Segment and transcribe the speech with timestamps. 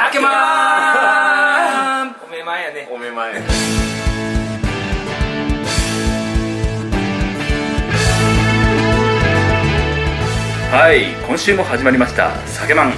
[0.00, 2.28] あけまーん。
[2.28, 2.88] おめまいやね。
[2.88, 3.32] おめまい
[10.70, 12.92] はい今週も始まりました「酒マン」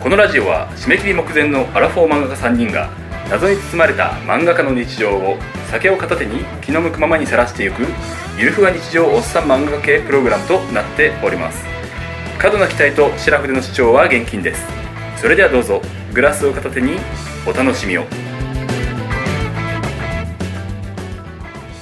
[0.00, 2.88] このラジオは締め切り目前のアラフォー漫画家3人が
[3.28, 5.36] 謎に包まれた漫画家の日常を
[5.70, 7.82] 酒を片手に気の向くままにさらしていく
[8.38, 11.62] ゆるふわ日常おっさん漫画家系プログラムとなっております。
[12.38, 14.64] 過度な期待と白筆の主張は厳禁です。
[15.16, 15.82] それではどうぞ
[16.12, 16.98] グラスを片手に
[17.46, 18.04] お楽しみを。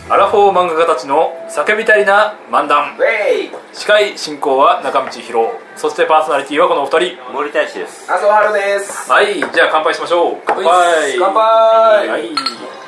[0.09, 2.97] アラフォー漫画家たちの叫びたいな漫談。
[2.97, 7.33] ウェイ司会進行は中道博そしてパーソナリティはこのお二人。
[7.33, 8.11] 森大志です。
[8.11, 9.11] 麻生春です。
[9.11, 10.37] はいじゃあ乾杯しましょう。
[10.47, 11.19] 乾杯。
[11.19, 12.09] 乾杯。
[12.09, 12.80] はい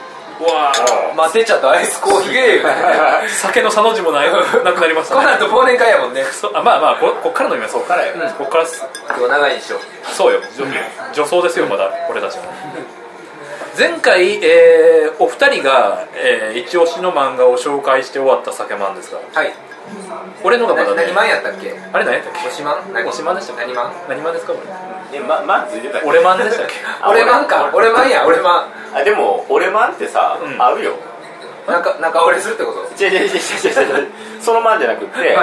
[0.43, 1.15] うわー。
[1.15, 1.71] 待てちゃった。
[1.71, 2.63] アイスコーヒー。
[3.31, 4.33] 酒の差の字もない。
[4.65, 5.21] なくなりましたね。
[5.23, 6.25] この後忘年会やもんね。
[6.25, 7.75] そあまあまあここっから飲みます。
[7.75, 8.65] こっからよこっから
[9.17, 9.81] 今日長いでしょ。
[10.13, 10.41] そうよ。
[10.59, 10.67] 女
[11.13, 11.91] 女装ですよまだ。
[12.11, 12.45] 俺たちも
[13.79, 19.19] 前回、えーお二人が、えー一押しの漫画を紹介して終わった酒マンですが。
[19.33, 19.53] はい
[20.45, 21.75] 俺のがまだねな何マンやったっけ？
[21.93, 22.49] あれ何やったっけ？
[22.49, 22.93] おしまん？
[22.93, 23.09] 何？
[23.09, 23.63] おしまんでしたっけ？
[23.67, 24.53] 何マン何マンですか？
[24.55, 24.61] こ
[25.13, 25.19] れ。
[25.19, 26.07] えままずいてたっけ？
[26.09, 26.75] 俺マンでしたっけ？
[27.01, 27.71] あ俺マンか。
[27.73, 30.61] 俺マンや俺マあでも俺マンってさ、うん。
[30.63, 30.93] あるよ。
[31.69, 33.05] ンなんか仲折れするってこと？
[33.05, 34.11] 違う違う違う違う違う。
[34.41, 35.37] そのマンじゃなくて、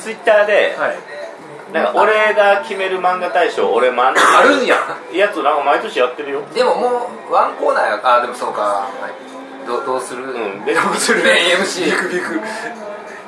[0.00, 0.96] ツイッターで、はい。
[1.72, 4.76] なんか俺が決める漫画大賞俺マンってあるんや。
[5.12, 6.42] やつなんか毎年やってるよ。
[6.54, 8.62] でももうワンコーナーやあでもそうか。
[8.62, 9.28] はい
[9.68, 10.24] どうどうする？
[10.24, 12.40] うんでどうする？MC ビ クビク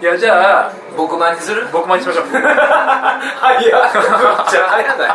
[0.01, 1.67] いやじゃあ僕マンにする？
[1.73, 2.25] 僕マンにしましょう。
[2.33, 5.11] は いやめっちゃ早ない。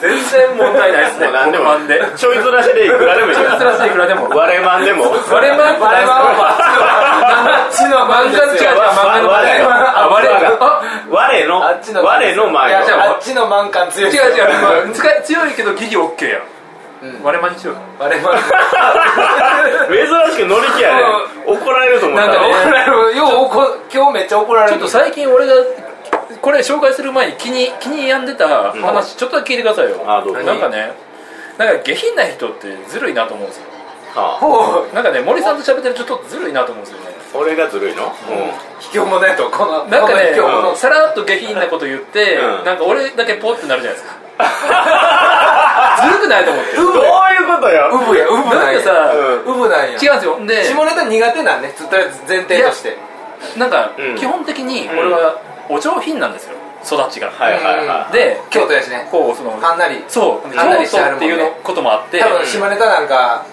[0.00, 4.28] 全然問題ないですね何でも僕マンでちょいずらしでいくらでもいいちょいずらしでいくらでも。
[4.28, 5.04] 我マンでも。
[5.10, 6.06] 我マンって何です。
[6.06, 8.42] かあっちのマンです。
[8.42, 8.80] よ漫画違う違う
[11.62, 12.34] あっちの我
[13.34, 14.10] のマン感強い。
[14.12, 14.40] 違う違
[14.90, 16.42] う、 強いけどギリオッケーやん、
[17.22, 17.76] 我マンにしよう。
[17.98, 18.42] 我々珍
[20.32, 21.02] しく乗り気やね。
[21.46, 22.26] 怒られると思った。
[22.26, 23.16] なんかね怒られる。
[23.16, 24.72] よう怒今日めっちゃ怒られる。
[24.72, 25.52] ちょっと最近俺が
[26.42, 30.02] これ紹介する前に気に気に病んでた話、ちょっとだけ聞いてくださいよ。
[30.06, 30.42] あどうぞ。
[30.42, 30.92] なんかね
[31.56, 33.66] なんか下品な人ってずるいなと思うんですよ。
[34.14, 34.94] はあ。
[34.94, 38.12] なんかね森さんと喋ってるとちょっとずるいなと思うんですよね俺がずるいの？
[38.80, 42.64] 卑怯者やとこのなんかねこの卑怯者さらっと下品なこと言って、うん。
[42.64, 44.16] なんか俺だけポってなるじゃないですか。
[46.02, 46.76] ずるくないと思って。
[46.76, 47.06] うんどうい
[47.44, 47.90] うことよ？
[47.92, 49.54] ウブやウブなんかさ、うん。
[49.54, 50.38] ウブなんや違うんですよ。
[50.46, 51.74] で下ネタ苦手なんね。
[51.76, 52.96] とりあえず前提として。
[53.56, 54.14] なんか、うん。
[54.16, 55.36] 基本的に俺は
[55.68, 56.54] お上品なんですよ。
[56.84, 58.12] 育ちが、はいはいはい。
[58.12, 59.08] で京都やしね。
[59.10, 60.04] こうそのはんなり。
[60.08, 62.20] そう京都っていうのこともあって。
[62.20, 63.44] 多分下ネタなんか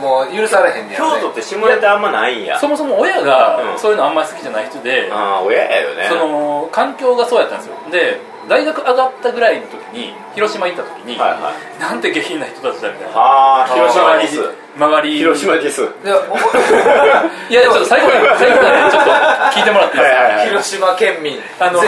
[0.00, 1.20] もう許されへんねやろね。
[1.20, 2.58] 京都って下ネタあんまないんや。
[2.58, 3.78] そもそも親がうん。
[3.78, 6.06] そういうのあんまり好きじゃない人で、ああ親やよね。
[6.08, 7.74] その環境がそうやったんですよ。
[7.92, 8.18] で
[8.48, 11.80] 大学上がったぐらいの時に広島行った時に、はいはい。
[11.80, 13.18] なんて下品な人たちだみたいな。
[13.20, 15.18] はあ広島ディス周り。
[15.18, 16.16] 広島ディスでお
[17.52, 19.10] いやちょっと最後まで最後までちょっと
[19.52, 20.16] 聞いてもらっていいですか？
[20.16, 20.46] はいはいはい。
[20.48, 21.38] 広島県民。
[21.60, 21.80] あの。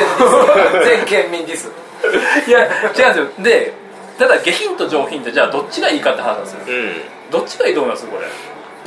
[0.84, 1.70] 全 県民ディス
[2.46, 3.26] いや違うんですよ。
[3.38, 3.72] で
[4.18, 6.58] ただ下品と上品ってじゃあどっちがいいかって話なんですよ。
[6.66, 6.70] う
[7.32, 8.06] どっちがいいと思います？
[8.06, 8.26] これ。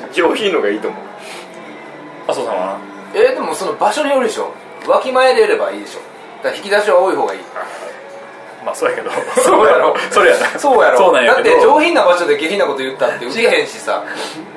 [0.08, 1.02] ん上品のがいいと思う。
[2.30, 2.78] 麻生さんは？
[3.14, 4.54] えーでもその場所によるでしょ。
[4.88, 6.00] わきまえでやればいいでしょ。
[6.44, 7.40] だから引き出しは多い方がいい。
[8.64, 9.12] まあそうやけど。
[9.44, 9.96] そうやろ。
[10.12, 10.60] それやな。
[10.60, 10.98] そうやろ。
[10.98, 14.04] そうなんやだって上品な場所で下品なこと言ったって受けへんしさ。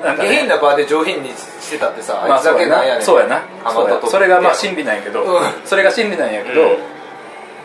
[0.03, 0.15] ね。
[0.17, 2.81] 下品な場で上品にしてたってさまああいつだけな。
[2.81, 3.03] んやねん。
[3.03, 3.41] そうやな。
[4.07, 5.41] それがまあ真理なんやけど、うん。
[5.65, 6.77] それが真理なんやけど、うん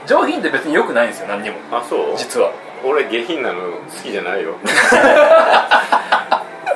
[0.06, 1.56] 上品って別に良くないんですよ何にも。
[1.72, 2.14] あそう？
[2.18, 2.52] 実は
[2.84, 4.55] 俺下品なの好きじゃないよ。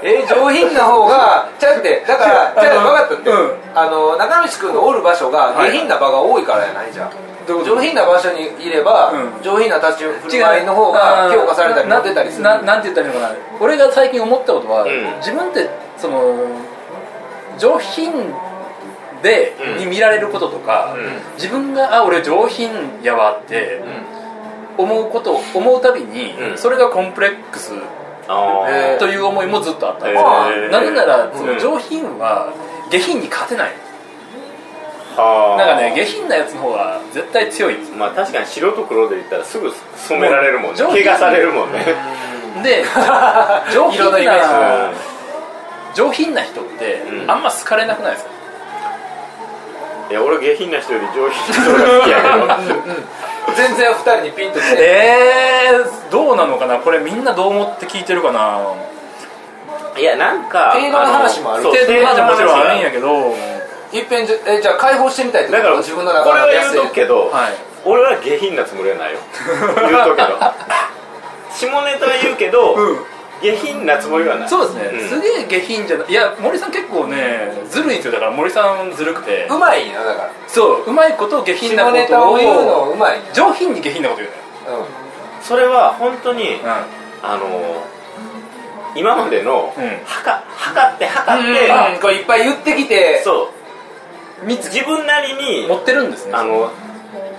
[0.00, 3.52] えー上品な方がちゃうってだから違 うじゃあ分かったって、うん。
[3.74, 7.10] あの中道君のおる場所がはい下品な場が多いからやないじゃん、
[7.48, 9.42] どうい上品な場所にいれば、うん。
[9.42, 12.44] 上品な立ち振る舞いの方が評価されたりモテたりする。
[12.44, 13.34] なななんて言ったらいいのかな？
[13.60, 14.88] 俺が最近思ったことは、ん。
[15.18, 16.22] 自分ってその
[17.58, 18.32] 上品
[19.20, 19.76] で、うん。
[19.78, 21.20] に見られることとか、うん。
[21.34, 23.82] 自分があ俺上品やわって
[24.78, 26.58] 思うこと思うたびに、うん。
[26.58, 27.72] それがコンプレックス
[28.98, 30.06] という思いもずっとあった。
[30.06, 31.54] んですなぜなら、そうん。
[31.54, 32.52] の上品は
[32.90, 33.72] 下品に勝てない。
[35.16, 35.58] はあ。
[35.58, 37.74] なんかね下品なやつの方が絶対強い。
[37.74, 40.82] んですまあ確かに白と黒で言ったらすぐ染められるもんね。
[40.82, 41.84] もう上品怪我されるもんね。
[42.62, 42.84] で
[43.72, 44.92] 上品な
[45.94, 47.30] 上品な人って、うん。
[47.30, 48.30] あんま好かれなくないですか？
[50.10, 52.36] いや俺下品な人より上品な人が好きやけど
[53.56, 56.78] 全然二人にピンときてえー、どうなのかな？
[56.78, 58.74] これみんなどう思って聞いてるかな？
[59.98, 61.64] いやなんか映画の話もある。
[61.64, 63.34] 程度の話はもちろんあるん映やけど。
[63.90, 67.54] いっぺんじゃえじゃあ解放してみたいってこと画の話自分の中だからこれは言うとくけど、はい。
[67.84, 69.18] 俺は下品なつもりはないよ。
[69.88, 70.38] 言うとくけど。
[71.50, 74.48] 下ネタは言うけど、うん下品なつもりはない。
[74.48, 75.08] そうですね、うん。
[75.08, 76.10] すげえ下品じゃない。
[76.10, 78.12] いや森さん結構ねずるいんですよ。
[78.12, 79.46] だから森さんずるくて。
[79.50, 80.32] うまいんよだから。
[80.46, 80.90] そう。
[80.90, 82.34] うまいこと下品なことを。
[82.34, 84.32] を言うのうまい上品に下品なこと言う
[84.70, 84.86] のよ
[85.42, 86.58] それは本当に、う
[87.22, 87.84] あの
[88.94, 89.84] 今までの、うん。
[90.04, 94.46] はか測って測って、うんうんこれいっぱい言ってきてそう。
[94.46, 96.32] 自分なりに持ってるんですね。
[96.34, 96.70] あの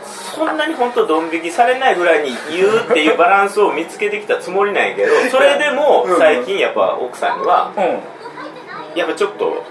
[0.05, 6.17] そんなに本当ドン引きされないぐらいに言うっていうバランスを見つけてきたつもりなんやけどそれでもうん。
[6.17, 8.97] 最近やっぱ奥さんにはうん。
[8.97, 9.63] やっぱちょっと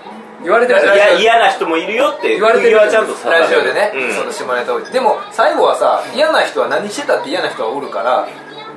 [0.43, 0.81] 言われてる
[1.19, 4.13] 嫌な人もいるよって言われてる釘はちゃんとラジオでね、うん。
[4.13, 4.81] その下ネタを。
[4.81, 8.29] でも最後はさ嫌な人は何してたって嫌な人はおるから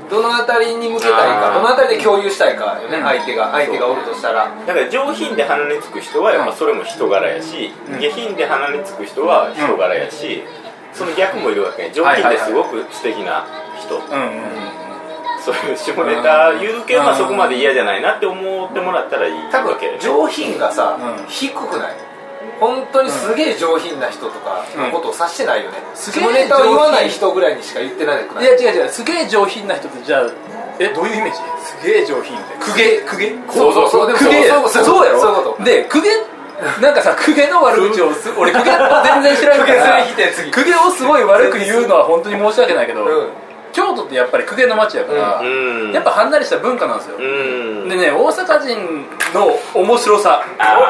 [0.09, 3.03] どのあたりに向けたいかどのあたりで共有したいかよね、うん。
[3.03, 4.51] 相手が相手がおるとしたら。
[4.65, 7.99] だから上品で鼻につく人はやっぱそれも人柄やし、うん。
[7.99, 10.43] 下品で鼻につく人は人柄やし、
[10.93, 13.45] その逆もいるわけ上品ですごく素敵な
[13.79, 14.01] 人、
[15.43, 21.25] そういう下ネタ言うけど、そこまで嫌じゃないなって思ってもらったらいい多分わけで上品がさ、うん。
[21.27, 21.95] 低くない。
[22.59, 28.43] 本当にすげえ上品な人とかのことを指してないよね、すげネタを言わない人ぐらいにしか言ってないくない。
[28.43, 28.89] いや違う違う。
[28.89, 30.29] すげえ上品な人ってじゃあ
[30.77, 30.93] え？
[30.93, 31.39] どういうイメージ？
[31.65, 32.53] すげえ上品って。
[32.57, 34.11] 公家公家そうそうそう。
[34.11, 35.63] そうそうそうやろそういうこと。
[35.63, 36.03] で公家
[36.81, 40.05] なんかさ公家の悪口をす俺公家全然知らんから。
[40.53, 43.29] 公家をすごい悪く言うのは本当に申し訳ないけど、うん
[43.71, 45.91] 京都ってやっぱり公家の町やから、うん。
[45.91, 47.89] やっぱはんなりした文化なんですよ、うん。
[47.89, 50.43] でね大阪人の面白さ。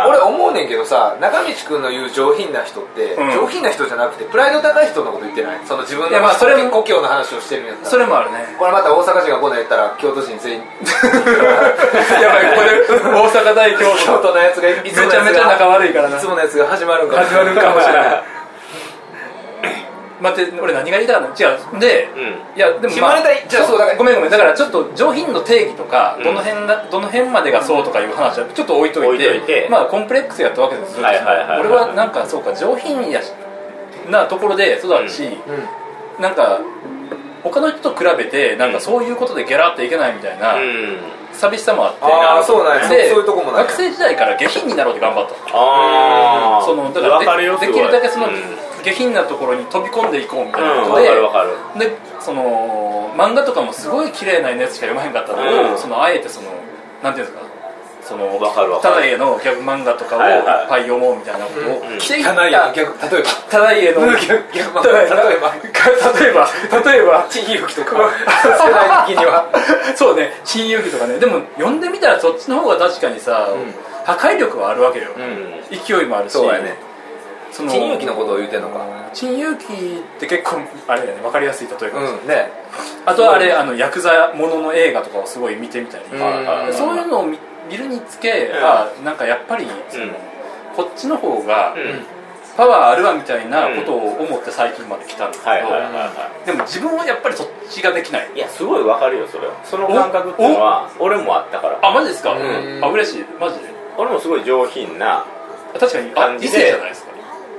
[0.08, 3.32] 俺思うねんけどさ中道君の言う上品な人って、うん。
[3.32, 5.62] 上品な人じゃなくてプライド高い人のこと言ってない？
[5.66, 8.56] その自分いやのまあそれも故郷の話をしてるんやったらそれもあるね。
[8.58, 10.64] これまた大阪人がこんなん言ったら京都人全員。
[12.22, 16.18] やばいこれ大阪大京京都のやつがいめちゃめちゃ仲が悪いからな。
[16.18, 18.24] いつものやつが始まるんか始まるかもしれない
[20.22, 21.80] 待って俺何が言いたかった違う。
[21.80, 22.58] で、うん。
[22.58, 23.80] いやでも、下ネタじゃあそう。
[23.80, 24.32] だからごめんごめん。
[24.32, 31.60] だからちょっと上品の定義とか、うんどの辺がどの辺までがそうとかいう話はちょっと置いといてまあコンプレックスやったわけですよ、はいはいはいはい。
[31.62, 33.32] 俺はなんかそうか上品やし
[34.10, 36.22] なところで育ちし、うん。
[36.22, 36.60] なんか
[37.44, 40.98] 他の人と比べてなんかそういうことでギャラっていけないみたいなうん。
[41.34, 42.90] 寂しさもあって、あーそうなんや。
[42.90, 48.34] でそうそういうとこも学生時代から下品になろうって頑張ったああそのだからでできるだけその、うん
[48.84, 51.80] 下品なところに飛び込んでいこうみたいなうん分ことで、かる分かる。
[51.80, 55.42] でその漫画とかもすごい綺麗なやつしか読まへんかったの。
[55.42, 55.78] を、うん。
[55.78, 56.50] そのあえてその
[57.04, 57.52] なんていうんですか？
[58.04, 58.96] そのわかるわかる。
[58.96, 60.42] ただ家のギャグ漫画とかをいっはい。
[60.46, 63.30] はいぱい読もうみたいなことをうんしていいよた逆例えば。
[63.50, 65.54] ただ家の 逆逆ただ例えば。
[66.20, 66.48] 例えば
[66.92, 67.26] 例えば。
[67.30, 67.98] 珍遊記とか。
[68.44, 69.46] 世代的には。
[69.96, 70.34] そうね。
[70.44, 71.20] 親友記とかね。
[71.20, 73.50] でも読んでみたらそっちの方が確かにさ、
[74.06, 75.64] 破壊力はあるわけよ、うん。
[75.86, 76.34] 勢いもあるし。
[76.34, 76.76] そうやね
[77.52, 78.86] その珍遊記のことを言うてんのか。
[79.14, 79.68] 珍遊記っ
[80.20, 81.22] て結構あれだよね。
[81.22, 82.52] 分かりやすい例えかもしれない、うんね。
[83.06, 86.74] あとはあれあのヤクザものの映画とかをすごい見てみたり、うん。
[86.74, 87.38] そういうのを見
[87.70, 88.66] 見るにつけ、うん。
[88.66, 90.12] あなんかやっぱりその、うん。
[90.76, 92.06] こっちの方がうん。
[92.58, 98.30] パワーあるわみたいなことを思って最近まで来たんですけど、はいはいはいはでも自分はやっぱりそっちができない。
[98.36, 99.48] いいやすごい分かるよそれ。
[99.48, 101.80] はその感覚っていうのは俺もあったから。
[101.82, 102.84] あマジですか、ん。
[102.84, 103.26] あ嬉しい。
[103.40, 103.72] マジで。
[103.98, 105.26] 俺もすごい上品な
[105.74, 106.12] あ確かに。
[106.14, 107.11] あ異性じゃないですか？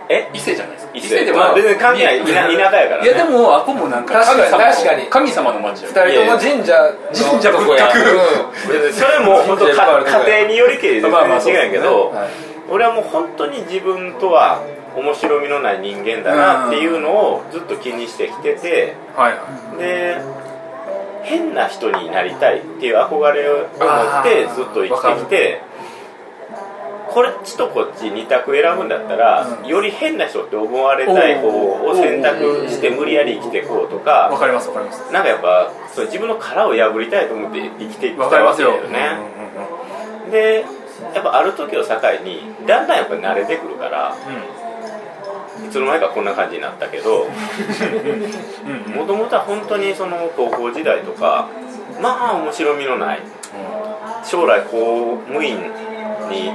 [0.08, 0.30] え？
[0.34, 0.92] 異性じゃないですか。
[0.94, 1.32] 異性。
[1.32, 3.08] まあ別に関係ない田田舎やからね。
[3.08, 5.06] いやでもあこもなんか確かに神様の確かに。
[5.06, 8.92] 神様の町よ二人とも神社の神社仏閣。
[8.92, 12.28] それも本当家庭によりけり全まあまあそう然違うんやけど、はい。
[12.70, 14.62] 俺はもう本当に自分とは
[14.96, 19.78] 面白みのない人間だなっていうのをずっと気にしてきててはいはい。
[19.78, 20.20] で
[21.24, 23.68] 変な人になりたいっていう憧れを持っ
[24.24, 25.60] てずっと生きてきて
[27.12, 29.66] こっちとこっち二択選ぶんだったら、うん。
[29.66, 35.12] より変な人って思われたい方を選択して無理やり生きていこうとわかかりますわかります。
[35.12, 38.70] なんかやっぱそう自分の殻を破りたいと思って生きていったわかりますよ。
[38.70, 39.32] わけだよね、
[40.30, 40.64] で
[41.14, 44.16] やっぱある時を境にだんだんやっぱ慣れてくるから
[45.64, 47.26] いつの間にかこんな感じになったけど
[48.96, 51.48] もともとは本当にその高校時代とか
[52.00, 53.20] まあ面白みのない
[54.24, 55.58] 将来公務員
[56.30, 56.52] に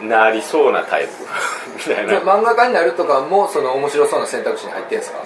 [0.00, 1.10] なりそうなタイプ。
[1.90, 2.20] みたいな。
[2.20, 5.18] 漫画家になるとかもその面白そうな選択肢に入ってんすか？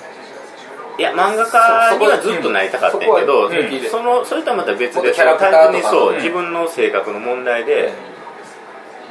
[0.99, 5.39] いや漫画家にはずっとなりたかったんやけどそこはうんそのそれとはまた別で単
[5.71, 6.17] 純にそううん。
[6.17, 7.91] 自分の性格の問題で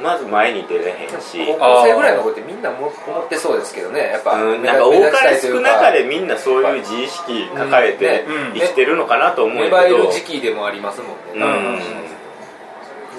[0.00, 1.44] まず前に出れへんし。
[1.46, 4.08] 高校生ぐらいの子ってみんなも思ってそうですけどね。
[4.12, 8.52] やっぱうん、目なんか多かれ少なかれみんなそういう自意識抱えてうん。
[8.54, 12.09] 生きてるのかなと思うけど、生える時期でもありますもんね、うん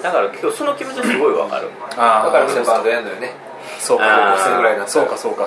[0.02, 1.68] だから今日その気持ちはすごいわかる。
[1.96, 3.32] あーだからみんなバンドやんのよね。
[3.78, 4.04] そうか。
[4.36, 5.42] 高校生ぐらいになったらそうかそうか。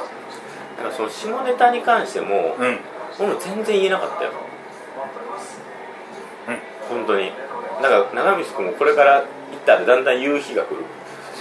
[0.78, 2.80] だからその下ネタに関してもうん。
[3.20, 4.32] 俺も全然言えなかったよ。
[6.90, 7.32] 本当に。
[7.82, 9.26] だから長光君もこれから行っ
[9.66, 10.84] たらだんだん夕日が来る。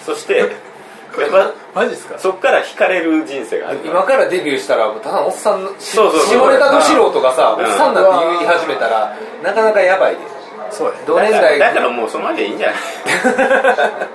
[0.05, 0.39] そして
[1.19, 2.19] やっぱマジですか？
[2.19, 3.81] そっから惹かれる人生がある。
[3.85, 7.65] 今からデビューしたらただのおっさんの下ネタの素人がさ、うん。
[7.65, 10.21] おっさんだって言い始めたらなかなかやばいで
[10.71, 12.77] そうや同年代だからもうそのままでいいんじゃない？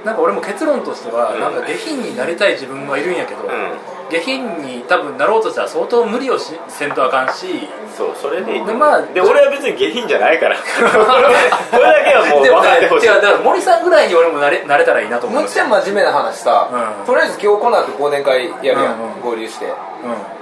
[0.06, 1.40] なんか俺も結論としては、うん。
[1.40, 3.72] なんか下品になりたい自分はいるんやけど、うん。
[4.10, 10.56] 下品に多分なろうとしたら相当無理をしせんとあかんしそうそれでいいでまあで俺は別に下品じゃないから。
[11.72, 13.08] これだけはもう分かってほしい。
[13.08, 17.06] 違うだから森さんぐらいに俺もなれなれたらいいなと思むっうんですよ、ちゃ真面目な話さ、うん。
[17.06, 19.66] とりあえず今日この後忘年会やるやん、うんうん合流して。
[19.66, 19.70] う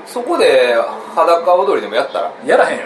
[0.06, 0.76] そこで
[1.16, 2.32] 裸踊りでもやったら？
[2.44, 2.84] ん、やらへんよ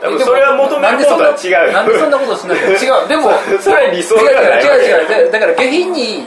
[0.00, 1.50] それは求めることは違う。
[1.68, 2.66] よなんでそんなことしないの？
[2.72, 3.08] 違う。
[3.08, 5.32] でもそれは理想ではない違う違う違う。
[5.32, 6.26] だから下品に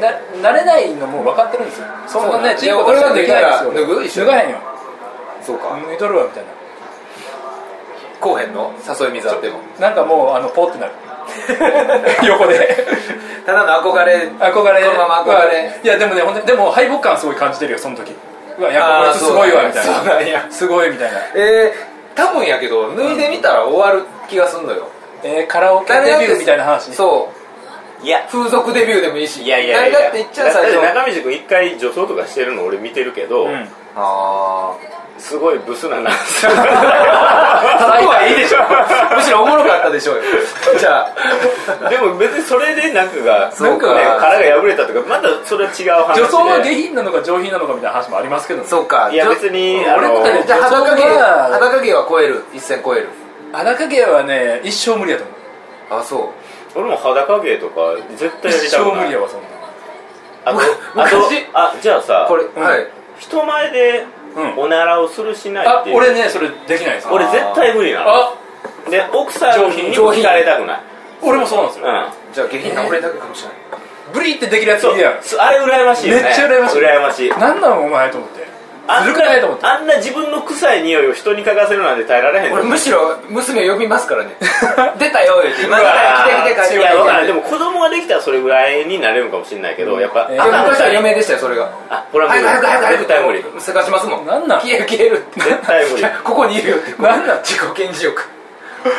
[0.00, 1.86] ななれないのも分かってるんですよ。
[2.06, 3.72] そんなねチームとしてはできないですよ。
[3.74, 4.04] 脱ぐ？
[4.04, 4.56] 一緒脱がへんよ。
[5.42, 5.76] そうか。
[5.86, 6.44] 脱いとるわみたい
[8.20, 8.72] こうへんの？
[8.86, 9.58] 誘い水あっても。
[9.80, 10.92] ななんかもうあのポーってなる。
[12.26, 12.86] 横で。
[13.44, 14.14] ただの憧れ。
[14.38, 14.82] 憧れ。
[14.82, 15.80] このまま憧れ。
[15.82, 18.14] いやでもねほんででも敗北感すごい感じてるよその時。
[18.58, 19.86] うわやっぱこいつすごいわみたい
[20.32, 20.46] な。
[20.50, 21.18] すごいみたいな。
[21.34, 21.72] えー、
[22.18, 24.88] 多分やけど脱いでみたら終わる気がすんのよ。
[25.22, 27.30] えー、カラオケデビューみたいな話そ
[28.02, 28.04] う。
[28.04, 28.26] いや。
[28.28, 29.42] 風俗デビューでもいいし。
[29.42, 29.98] いやいやいや。
[29.98, 30.82] 誰だって言っちゃう最初。
[30.82, 33.68] 中道君一回女装とかしてるの俺見てるけど、うん。
[33.94, 34.76] あ
[35.18, 36.46] すごいブスななあそ
[38.04, 38.58] こはいいでしょ。
[39.16, 40.22] むしろおもろかったでしょうよ。
[40.78, 41.06] じゃ
[41.84, 41.88] あ。
[41.88, 43.94] でも別にそれでなんかがそうか。
[43.94, 46.22] ね殻が破れたとかまたそれは違う話で。
[46.22, 48.62] 女装は下品なのか上品なのかみたいな話もありますけど。
[48.62, 49.08] ねそうか。
[49.10, 52.44] いや別に俺もねじゃあ裸芸裸芸は超える。
[52.54, 53.08] 一線超える。
[53.52, 55.32] 裸芸はね一生無理やと思
[55.98, 56.00] う。
[56.00, 56.32] あそ
[56.74, 57.80] 俺も裸芸とか
[58.16, 58.90] 絶対やり一たくない。
[58.92, 59.48] 生無理やわそんな
[60.44, 60.62] あとむ
[61.02, 62.62] あと昔あじゃあさうこれ、うん。
[62.62, 62.86] はい。
[63.18, 64.06] 人前で
[64.38, 64.58] うん。
[64.58, 65.96] おならをするしないあっていう。
[65.96, 67.08] 俺ねそれできないです。
[67.10, 68.10] 俺絶対無理なの。
[68.10, 68.34] あ。
[68.90, 69.90] で奥さん上品。
[69.90, 70.80] にも聞かれたくない。
[71.20, 71.86] 俺もそうなんですよ。
[71.86, 72.32] うん。
[72.32, 73.58] じゃあ下品な俺だけかもしれない。
[74.14, 75.12] ブリってできるやつそういるやん。
[75.14, 76.22] あれ羨ましいよね。
[76.22, 77.30] めっちゃ羨ましい羨ましい。
[77.30, 78.46] なんなのお前と思って
[78.90, 84.34] あんないと思ってなあんな自分の臭い匂いを人に嗅がせるなんて耐えられへん俺むしろ娘呼びますからね。
[84.98, 85.62] 出たよ言って。
[85.64, 85.92] 今うわ
[86.26, 86.80] 来て来て帰ってい。
[86.80, 91.68] やわからんでもも子供ができたらそれぐらいになれるかもしれないけど、やっぱ、えーあなた昔は嫁でしたよそれが。
[91.90, 92.98] あほら早く早く早く早く。
[92.98, 93.44] 絶対無理。
[93.58, 94.26] せかしますもん。
[94.26, 94.60] なんなん？
[94.60, 95.40] 消える消えるって。
[95.40, 96.04] 絶対無理。
[96.24, 97.02] ここにいるよって。
[97.02, 97.38] なんなん？
[97.44, 98.22] 自己顕示欲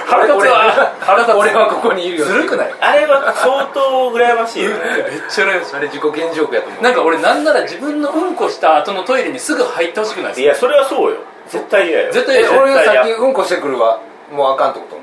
[0.06, 0.94] 腹立つわ。
[1.00, 2.26] 腹立つ俺はここにいるよ。
[2.26, 2.74] ずるくない？
[2.82, 4.78] あれは相当羨ましいよね。
[5.10, 6.80] めっちゃ羨ましあれ自己顕示欲やと思う。
[6.80, 11.18] いなんか俺なんなら自分のうんこした後のトイレにすぐ入ってほしくないですいやそれはそうよ。
[11.48, 12.12] 絶対嫌よ。
[12.14, 14.00] 絶対俺がさっき嫌うんこしてくるわ。
[14.32, 14.98] もうあかんってこと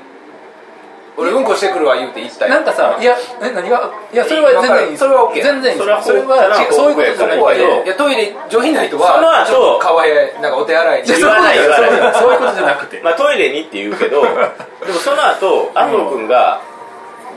[1.17, 3.89] 俺うんこしてくるわ言うて言ったよなんかさいやえ何が？
[4.13, 7.37] いやそれは全然いいそれは OK 全然いいそれはそれは違うそういうことじゃない。
[7.37, 11.07] そこはけどいやトイレ上品な人そのは後ちょっと顔へなんかお手洗いに。
[11.07, 12.13] 言わない言わない。
[12.13, 13.01] そういうことじゃなくて。
[13.01, 16.61] まあトイレにって言うけどでもその後安藤君が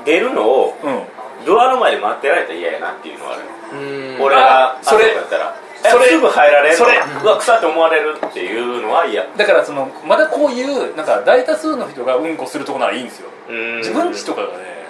[0.05, 1.03] 出るのをうん。
[1.47, 3.43] ドアの前で待ってられたら嫌やなっていうのはある。
[3.81, 4.23] うん。
[4.23, 5.57] 俺があそれだったら。
[5.83, 6.77] それえすぐ入られる？
[6.77, 7.01] それ。
[7.25, 9.25] うわ臭って思われるっていうのは嫌。
[9.35, 13.29] だからそのまだこういうなんか大多数の人がうんこするとこならいいんですよ。
[13.29, 13.39] うん
[13.78, 14.80] 自分ちとかがね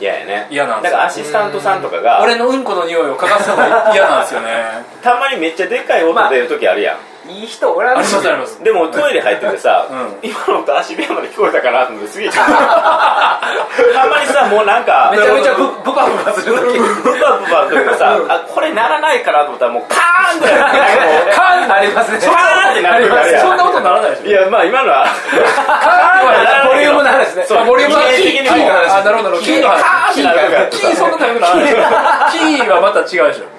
[0.00, 0.46] 嫌やね。
[0.50, 0.96] 嫌なんですよ。
[0.96, 4.84] だからアシスタントさんとかが俺のうんこの匂いを嗅がすのが嫌なんですよね。
[5.02, 6.96] たまにめっちゃでっかい音出る時あるやん、
[7.28, 8.62] いい人おらんありますあります。
[8.62, 10.28] でもトイレ入っててさ、うん。
[10.30, 12.44] 今の音足部屋まで聞こえたかなと思ってすげえた
[14.10, 20.78] まにさもうなんかめちゃめちゃブブバブバする時ブバブバの時にさあこれならないかなと思ったらもうカーンってなって
[21.34, 22.18] カーンありますね。
[22.18, 23.40] カーンってなる時あるやん。
[23.42, 24.26] そんなことならないでしょ。
[24.26, 25.06] いやまあ今のは。
[26.66, 27.44] ボリュームの話ですね。
[27.48, 28.90] そうあボリュームの話キーの話。
[28.90, 29.42] あなるほどなるほど。
[29.42, 31.64] キーカーンってなる時あるキーそんなタイプならない。
[32.32, 33.53] キーはまた違うでしょ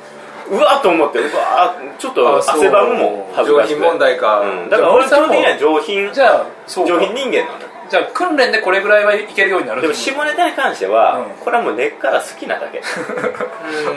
[0.49, 3.75] うわっと思ってうわちょっと汗ばむもん恥ずかしくて。
[3.75, 4.41] 上品問題か。
[4.41, 7.59] うん、だから俺基本的には上品じゃあ上品人間なの。
[7.61, 11.25] よじゃあ訓練でこれぐらいはいけるようになるでも下ネタに関しては、うん。
[11.43, 12.81] これはもう根っから好きなだけ。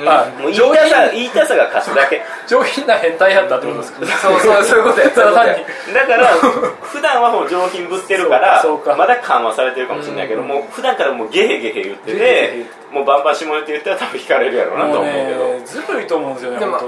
[0.07, 2.23] あもう言い上たさ品言いたさが勝つだけ。
[2.47, 4.07] 上品な変態やったってことですか？
[4.07, 5.09] そうそうそういうことや。
[5.11, 6.27] ただから
[6.83, 8.63] 普段はもう上品ぶってるから
[8.97, 15.45] まだ緩和されてるかもしれないけど、もう普段からもうゲヘゲヘ言っててもうバンバン下ネタ言ったら多分惹かれるやろうなともう思うけど。
[15.59, 16.79] ねずるいと思うんですよねでも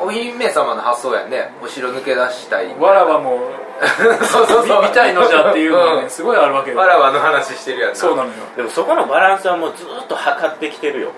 [0.00, 1.52] お姫様の発想やんね。
[1.62, 2.74] お城抜け出したい。
[2.74, 3.38] わらばも
[4.30, 4.82] そうそうそう。
[4.82, 6.02] 見たいのじゃっていうのがうん。
[6.04, 6.76] ねすごいあるわけよ。
[6.76, 8.34] わらわの話してるやつそうなのよ。
[8.56, 11.12] でもそこのバランスはもうずっと測ってきてるよ。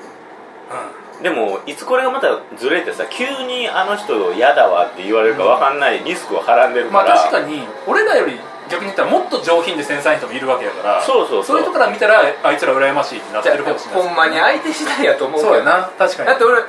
[1.23, 2.29] でもいつこれがまた
[2.59, 8.39] ずれてさ急にあの人嫌だわって言われるか分かんないリスクをはらんでるかまあら、確かに俺らより
[8.71, 11.59] 逆に言ったらもっと上品で繊細な人もいるわけやからそうそうそう。
[11.59, 14.03] いう人から見たらあいつら羨ましいってなってるかもしれない。
[14.03, 16.27] ほんまに相手次第やと思うけどそうやな確かに。
[16.29, 16.63] だって俺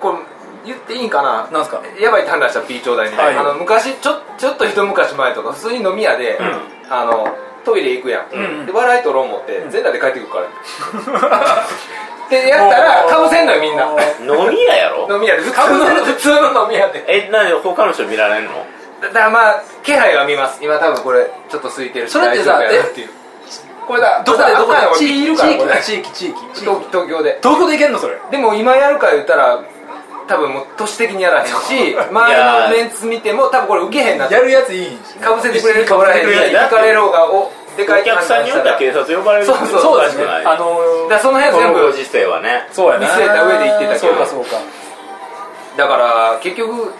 [0.00, 0.18] これ
[0.66, 1.48] 言っていいんかな？
[1.52, 1.80] なんすか？
[2.00, 3.36] やばいって話した P ちょうだいに、はい。
[3.36, 6.38] あの昔ちょちょっと一昔前とか普通に飲み屋で、
[6.90, 7.28] あの
[7.64, 8.66] トイレ行くやん、うん。
[8.66, 10.32] で笑い取ろう思って全裸で帰ってくる
[11.20, 11.66] から。
[12.28, 13.84] でやったらかぶせんのよみんな。
[14.18, 15.06] 飲み屋やろ？
[15.08, 15.42] 飲み屋で。
[15.42, 17.04] 普通の普通の飲み屋で。
[17.06, 18.66] えなんで他の人見られんの？
[19.02, 20.58] だからまあ気配は見ます。
[20.62, 23.08] 今多分これちょっと空いてるしそれってさ大丈夫やなっていう。
[23.86, 26.60] これだどこでどこでいるからこれ地域地域地域地域。
[26.60, 27.38] 東東京で。
[27.40, 28.16] どこで行けんのそれ。
[28.30, 29.62] でも今やるか言ったら
[30.26, 39.98] 多分もう都市的にやらへんし周りのメンツ見ても多分これ受けへんなってやるやついいんかぶせてくれるかおらへんし聞かれる方がおでかいお客さんによっては警察呼ばれるそうそうそう。
[39.98, 42.66] だねしくないあのーだからその辺こ全部のご時世はね。
[42.72, 43.06] そうやな。
[43.06, 44.00] 見据えた上で言ってたけど。
[44.00, 44.50] そうかそうか。
[45.76, 46.92] だから結局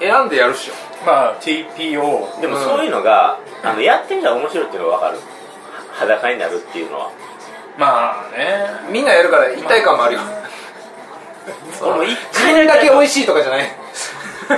[0.00, 0.74] 選んでやるっしょ
[1.06, 5.18] まあ TPO でもそういうのが、あのやってみたら面白いっていうのが分かる。
[5.92, 7.10] 裸になるっていうのは。
[7.78, 8.66] まあね。
[8.90, 10.20] みんなやるから一体感もあるよ。
[11.82, 13.70] 俺も一自分だけ美味しいとかじゃない。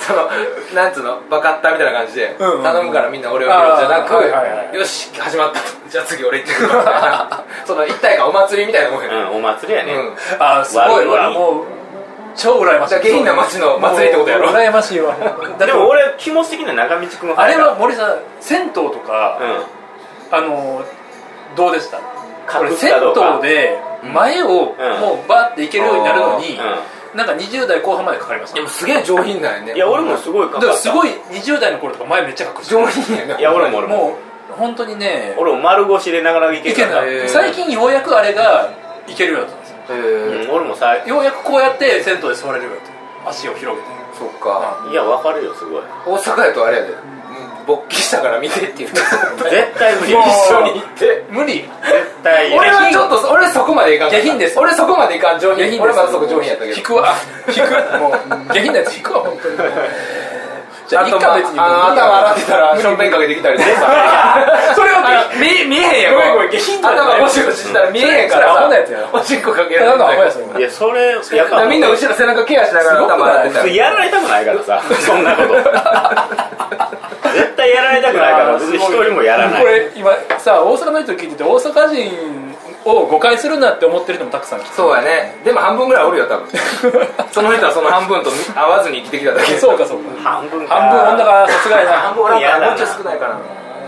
[0.00, 0.28] その
[0.74, 1.20] なんつうの？
[1.28, 4.76] バカッタみたいな感じでうんうん頼むからみんな俺を見ろじゃなく、はいはいはい。
[4.76, 5.66] よし始まったと。
[5.88, 10.16] じゃあ次俺行ってくるみたいなその一体感お祭りみたいなもんやね、うんお祭りやね、うん。
[10.38, 11.30] あすごいわ。
[11.30, 11.64] もう
[12.36, 13.00] 超羨ましい。
[13.00, 14.48] 下品な街の祭りってことやろ。
[14.50, 15.14] 羨ましいわ。
[15.58, 19.44] でも俺気持ち的には中道くんあれは森さん銭湯とか、う
[20.34, 20.36] ん。
[20.38, 20.82] あの
[21.54, 21.98] どうでした？
[22.76, 23.78] 銭湯で
[24.12, 24.74] 前をも
[25.24, 26.58] うバーって行けるようになるのに、
[27.14, 28.56] うなんか20代後半までかかりました。
[28.56, 29.74] でもすげえ上品だよね。
[29.74, 30.60] いや俺もすごいか。
[30.60, 33.96] かすごい20代の頃とか前めっちゃ隠して上品やねいや俺も俺も。
[33.96, 34.18] も
[34.50, 37.28] う本当にね俺も丸腰でなかなかいけない。
[37.28, 38.68] 最近ようやくあれが
[39.08, 39.76] いけるようになったんですよ。
[39.88, 42.90] うん、俺もさようやくこうやって銭湯で座れるようになって
[43.28, 43.88] 足を広げて。
[44.18, 44.86] そっか。
[44.90, 45.82] いや分かるよすごい。
[46.06, 46.92] 大阪やとあれやで。
[46.92, 47.16] うん
[47.66, 50.12] 勃起したから見てって言って絶対無理。
[50.12, 50.16] 一
[50.54, 51.24] 緒に行って。
[51.30, 51.54] 無理。
[51.54, 51.68] 絶
[52.22, 54.58] 対俺はちょっと俺そこまでいかん下品です。
[54.58, 55.82] 俺そこまでいかん上品下品です。
[55.82, 56.76] 俺まだそこ上品やったけど。
[56.76, 57.14] 引くわ。
[57.48, 57.70] 引く。
[57.98, 59.56] もう下品なやつ引くわ本当に
[60.88, 63.70] じゃああとまあ一回別にあの頭洗ってたらションベンかけてきたりとか
[64.74, 67.02] それはあの見見えへんやんごめんごめん下品だよ。
[67.02, 68.40] 頭ゴシゴシしたら見えへんから。
[68.40, 73.68] それアホさなやつやおしっこかけらたれいやそれやっぱみんな後ろ背中ケアしながら頭洗ってたら。
[73.68, 74.82] やられたくないからさ。
[75.00, 75.54] そんなこと
[77.32, 79.60] 絶対やられたくないから別に一人もやらない。
[79.60, 82.45] これ今さ大阪の人聞いてて大阪人
[82.86, 85.34] を誤解するなって思ってる人もたくさん来てそうやね。
[85.44, 86.48] でも半分ぐらいおるよ多分。
[87.32, 89.58] その人はその半分と合わずに生きてきただけ。
[89.58, 90.22] そうかそうか。
[90.22, 90.74] 半分か。
[90.74, 91.92] 半分女がさすがやな。
[91.92, 93.38] 半分おらんから嫌だなもうちょい少ないかな。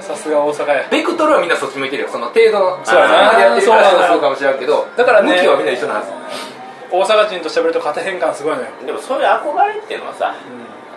[0.01, 0.85] さすが大阪や。
[0.91, 2.09] ベクトルはみんなそっち向いてるよ。
[2.11, 3.35] その程度のそうやな。
[3.37, 6.09] でやってるからそうなんだそうかもしれんけどだからね向きはみんな一緒なはず。
[6.91, 8.69] 大阪人と喋ると縦変換すごいのよ。
[8.85, 10.35] でもそういう憧れっていうのはさ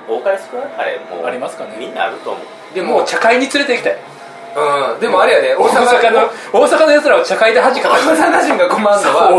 [0.08, 1.76] 多かれ少なかれもうありますかね。
[1.78, 2.76] みんなあると思う。
[2.76, 3.98] でももう茶会に連れて行きたい
[4.56, 5.00] うん。
[5.00, 6.20] でもあれやで大大阪阪の
[6.54, 9.32] 大阪の奴らを茶会で恥かか大阪人が困るのは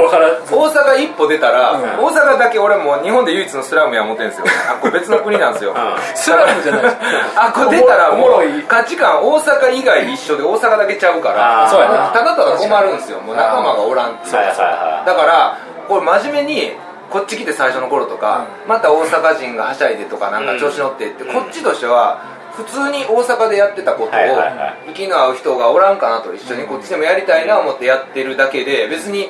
[0.50, 1.82] 大阪一歩出たら、うん。
[2.04, 4.46] 大阪だけ俺もう日本で唯一のスラムや思ってんすよ。
[4.70, 5.76] あこれ別の国なんですよ、 う
[6.16, 6.96] スラムじゃない。
[7.36, 11.96] あこれ出たらもう価値観大阪以外一緒で大阪だけちゃうからそうやな。
[12.12, 13.20] ただただ困るんですよ。
[13.20, 14.32] もう仲間がおらんっていう。
[14.32, 15.56] だから
[15.88, 16.72] これ真面目に
[17.10, 21.34] こっち来て最初の頃とか、また大阪人がはしゃいでとかなんか調子乗ってって、うん。
[21.34, 22.18] こっちとしては
[22.52, 29.28] 普通に大阪でやってたことを、息の合う人がおらんかなと一緒にこっちでもやりたいな思ってやってるだけで別に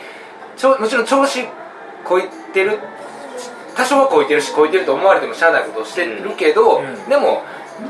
[0.56, 1.46] ちょもちろん調子
[2.04, 2.78] こいてる
[3.74, 7.08] 多少はこいてるしこいてると思われてもしゃあないことをしてるけど、うん。
[7.08, 7.42] でも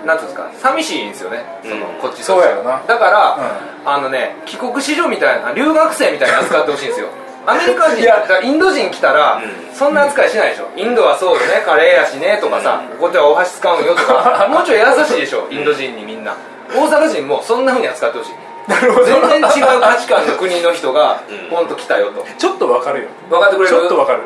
[0.06, 2.82] なんていうんですか寂しいんですよね、そのうんこっちそうやろな。
[2.86, 3.38] だから、
[3.84, 7.08] あのね帰国子女みたいな留学生みたいに扱ってほしいんですよ
[7.46, 8.00] アメリカ人。
[8.00, 9.74] いやだからインド人来たら、うん。
[9.74, 10.70] そんな扱いしないでしょ。
[10.76, 11.62] インドはそうよね。
[11.64, 14.46] カレーやしねとかさ、こっちはお箸使うんよとか。
[14.50, 16.35] もうちょい優しいでしょインド人にみんな。
[16.74, 18.33] 大阪人もそんなふうに扱ってほしい。
[18.70, 19.07] なるほど。
[19.07, 19.42] 全然違
[19.76, 21.57] う価値観の国の人がうん。
[21.57, 22.24] ポンと来たよと。
[22.38, 23.09] ちょっと分かるよ。
[23.28, 23.76] 分かってくれる？
[23.76, 24.20] ちょっと分かる。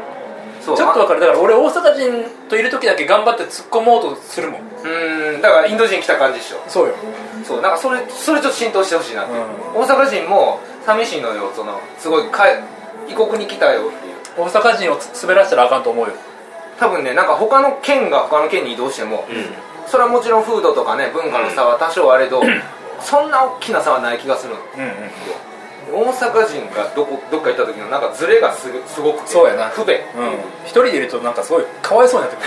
[0.61, 0.76] そう。
[0.76, 1.20] ちょっと分かる。
[1.20, 4.61] だから俺大阪人といる時だけ頑張って突っ込もうとするもん。
[4.61, 5.40] うーん。
[5.40, 6.59] だからインド人来た感じでしょ。
[6.68, 6.94] そうよ。
[7.46, 7.61] そう。
[7.62, 9.40] なんかそれそれちょっと浸透してほしいなっていう、
[9.74, 11.50] う大阪人も寂しいのよ。
[11.57, 12.44] そのすごいか
[13.08, 14.16] 異国に来たよっていう。
[14.36, 16.12] 大阪人を滑らせたらあかんと思うよ。
[16.78, 19.46] 多分ねなんか他の県が他の県に移動しても、うん。
[19.86, 22.42] それはもちろん風土とかね文化の差は多少あれど、
[23.00, 24.60] そんな大きな差はない気がするの。
[24.60, 25.10] うんうん。
[25.88, 29.68] 大阪人がどこどっか行った時のなんかズレがすごすごくてそうやな。
[29.68, 29.96] 不便。
[29.96, 30.02] うん。
[30.64, 32.42] 一人でいるとなんかすごいかわいそうになってく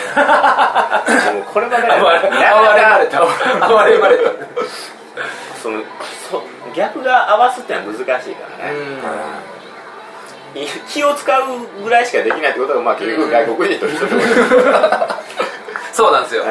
[1.37, 1.43] る。
[1.53, 4.23] これまで暴れ暴れまれた暴れまれた
[5.61, 5.81] その
[6.29, 6.43] そ
[6.75, 9.58] 逆が合わすってのは難しいからね、い
[10.87, 14.23] 気を使うぐらいしかできないってことがまあ結局外国人と一緒で
[15.93, 16.43] そうなんですよ。
[16.43, 16.45] う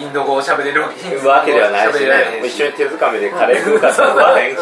[0.00, 2.40] インド語を喋れるわけんわけではないしね。
[2.46, 4.60] 一緒に手づかみでカレー食うか食わへんし。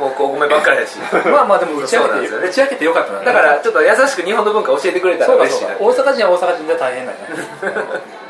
[0.00, 0.96] もうこうごめんばっかりだし。
[1.30, 2.48] まあまあでも打ち上げてそうなんですよね。
[2.48, 3.20] 打ち上げてよかったな。
[3.24, 7.24] だからちょっと優しく日本の文化教えてくれたら嬉しい大阪人は大阪人で大変だよね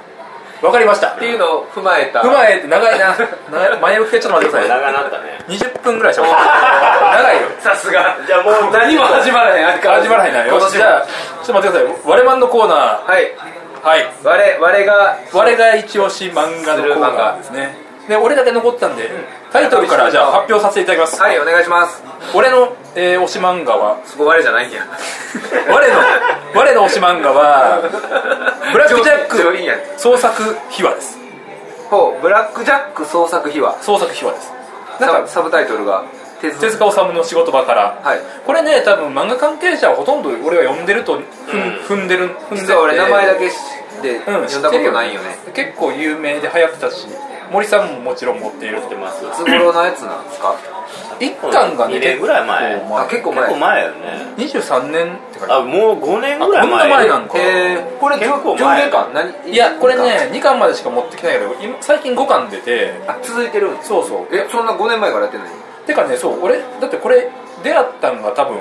[0.63, 1.09] わかりました。
[1.09, 2.21] っていうのを踏まえた。
[2.21, 3.15] 踏まえて長いな。
[3.51, 5.39] 長 い前置きでちょっと待ってくださ長なったね。
[5.49, 7.49] い20分ぐらいしか長いよ。
[7.61, 8.17] さすが。
[8.27, 9.65] じゃあもう何も始まらへん。
[9.81, 10.61] 始まらへんなよ。
[10.61, 12.03] しじゃあちょっと待ってください。
[12.05, 13.11] 我マンのコーナー。
[13.11, 13.33] はい。
[13.83, 14.07] はい。
[14.25, 15.17] 我我が。
[15.33, 19.09] 我が一押し漫画のコーナーですねで俺だけ残ってたんで
[19.51, 21.21] タイトルからじゃあ発表させていただきます。
[21.21, 22.03] はいお願いします。
[22.35, 23.99] 俺の、えー推し漫画は？
[24.05, 24.83] そこ我じゃないんや。
[25.69, 25.95] 我の
[26.55, 27.81] 我の推し漫画は
[28.73, 29.39] ブラックジャック
[29.97, 31.19] 創作秘話です。
[31.91, 33.77] ほうブラックジャック創作秘話。
[33.81, 34.53] 創作秘話です。
[35.01, 36.03] なんかササブタイトルが？
[36.41, 38.21] 手手塚治虫の仕事場から、はい。
[38.45, 41.21] これね多分漫画関係者はほとんど俺は読んでると踏
[41.57, 42.67] ん,、踏んでる踏んでて。
[42.67, 43.57] 実は俺名前だけ知っ
[44.03, 45.39] てうん、読んだことないよね。
[45.55, 47.07] 結構有名で流行ってたし
[47.55, 49.25] 森さんももちろん持っている知ってます。
[49.25, 50.57] いつ頃のやつなんですか？
[51.21, 52.75] 一巻がね2年ぐらい前。
[52.75, 53.43] 結構あ結構前。
[53.45, 53.97] 結構前よね。
[54.37, 55.63] 23年って書いてある。
[55.63, 56.89] あもう5年ぐらい前。
[56.91, 57.35] 前なんか。
[57.39, 59.53] えー、これ結構上巻何？
[59.53, 62.93] いやこれね2巻までしか持ってきてないけど今最近5巻出て。
[63.07, 64.35] あ続いてるそうそう。
[64.35, 65.53] えそんな5年前からやってんのに
[65.87, 67.31] てかねそう俺だってこれ
[67.63, 68.59] 出会ったんが多分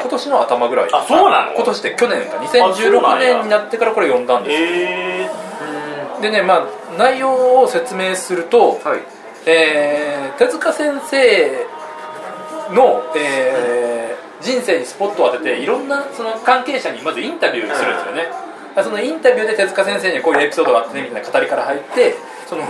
[0.00, 0.88] 今年の頭ぐらい。
[0.92, 1.52] あそうなの？
[1.56, 2.46] 今年って去年か。
[2.46, 4.66] そう2016なんや年になってからこれ読んだんですよ。
[4.70, 5.47] え
[6.20, 6.66] でねまあ
[6.98, 9.00] 内容を説明すると、はい。
[9.46, 11.66] えー手塚先生
[12.72, 13.98] の、えー
[14.40, 18.28] 人生にスポットを当てていろんなその関係者にまずインタビューするんですよね、
[18.84, 22.14] そのインタビューで手塚先生にこういうエピソードがあってねみたいな語りから入って
[22.46, 22.64] その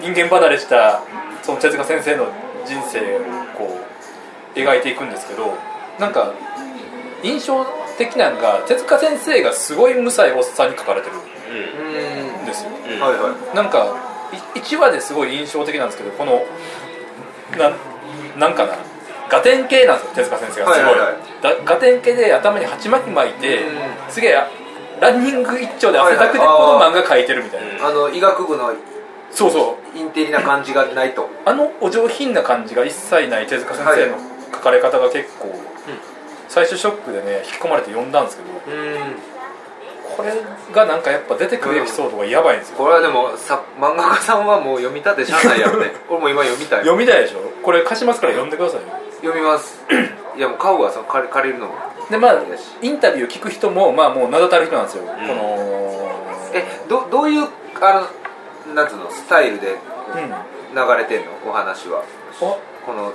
[0.00, 1.02] 人間離れした
[1.42, 2.26] その手塚先生の
[2.64, 3.20] 人生を
[3.56, 3.78] こ
[4.54, 5.54] う描いていくんですけど
[5.98, 6.32] なんか
[7.24, 7.66] 印象
[7.98, 11.16] 的なのが手塚先生がすごい無才おっさんに書かれてる。
[11.16, 12.70] ーうんですよ。
[12.70, 13.00] うん。
[13.00, 13.56] はいはい。
[13.56, 13.96] なんか
[14.54, 16.42] 1話ですごい印象的なんですけどこの
[17.56, 17.72] な
[18.36, 18.76] なんかな
[19.30, 20.74] ガテン系なんですよ手塚先生が。
[20.74, 21.12] すごい,、はいはい。
[21.12, 21.16] はい。
[21.42, 23.66] だガテン系で頭に鉢巻き巻いて、う
[24.08, 24.12] ん。
[24.12, 24.42] すげえ
[25.00, 27.98] ランニング一丁で汗だくでこの漫画描いてるみたいな、うん。
[27.98, 28.72] あの医学部の
[29.30, 29.98] そうそう。
[29.98, 31.28] インテリな感じがないと。
[31.44, 34.18] あのお上品な感じが一切ない手塚先生の
[34.52, 35.54] 書かれ方が結構、
[36.48, 39.14] 最初ショックでね引き込まれて読んだんですけどうん
[40.18, 40.32] これ
[40.74, 45.92] がなんかやっぱ出てくるエピソードがやばいんですよ、これはでもさ漫画家さんはもう読みたてしゃあないやろね。
[46.10, 46.80] 俺も今読みたい。
[46.80, 47.38] 読みたいでしょ？
[47.62, 48.86] これ貸しますから読んでくださいよ。
[49.22, 49.80] 読みます。
[50.36, 51.68] いやもう買うわその借り借りるの。
[51.68, 51.74] も
[52.10, 52.36] でまあ
[52.82, 55.06] インタビュー聞く人もまあもう名だたる人なんですよ、ん。
[55.06, 56.10] この
[56.52, 57.46] えどどういう
[57.80, 58.06] あ
[58.68, 59.76] のなんつうのスタイルで
[60.14, 60.34] うん。
[60.74, 61.30] 流れてんの？
[61.46, 62.02] お話は。
[62.40, 62.58] お？
[62.84, 63.12] この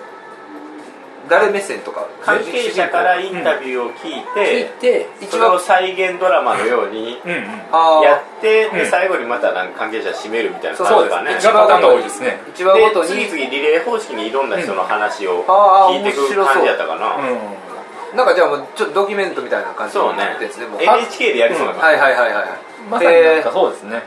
[1.30, 7.46] 誰目線とか関係者からインタビューを聞い聞いて、てそれを再現ドラマのようにうんうん。
[7.72, 8.78] あーやって、うん。
[8.78, 11.34] で最後にまたなんか関係者締めるみたいなそう感じかね。
[11.36, 12.40] ですがパターンが多いですね。
[12.54, 13.10] 一話ごとに。
[13.16, 18.18] で次々リレー方式にいろんな人の話を聞いていく感じやったかな、うん。
[18.18, 22.46] なんかじゃあもうちょっとドキュメントみたいな感じにそうねなってんですねもう NHK でやりそうな感はいはいはいはい。
[22.92, 24.04] まさになんかえそうですね。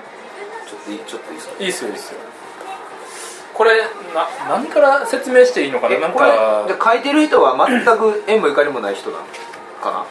[0.67, 1.65] ーちょっといいちょっといいですか？
[1.65, 2.21] いいっすよいいっすよ
[3.57, 3.83] これ
[4.15, 5.99] な何から説明していいのかな？
[5.99, 9.25] なんえこれかじゃあ書いてる人は全く 縁もゆかりもない人なの？
[9.83, 10.05] かな？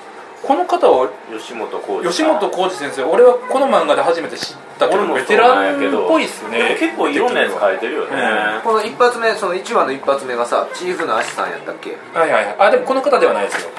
[0.44, 3.04] この方はじ吉本浩二吉本浩二先生。
[3.04, 6.76] 俺はこの漫画で初めて知ったけど俺もベテランっぽいっすね。
[6.80, 8.10] 結構いろんなやつ書いてるよね、
[8.58, 8.62] うん。
[8.62, 11.98] この一発目その1話の一発目がさチーフのアシさんやったっけ？
[12.14, 12.56] はいはいはい。
[12.60, 13.70] あでもこの方ではないですよ。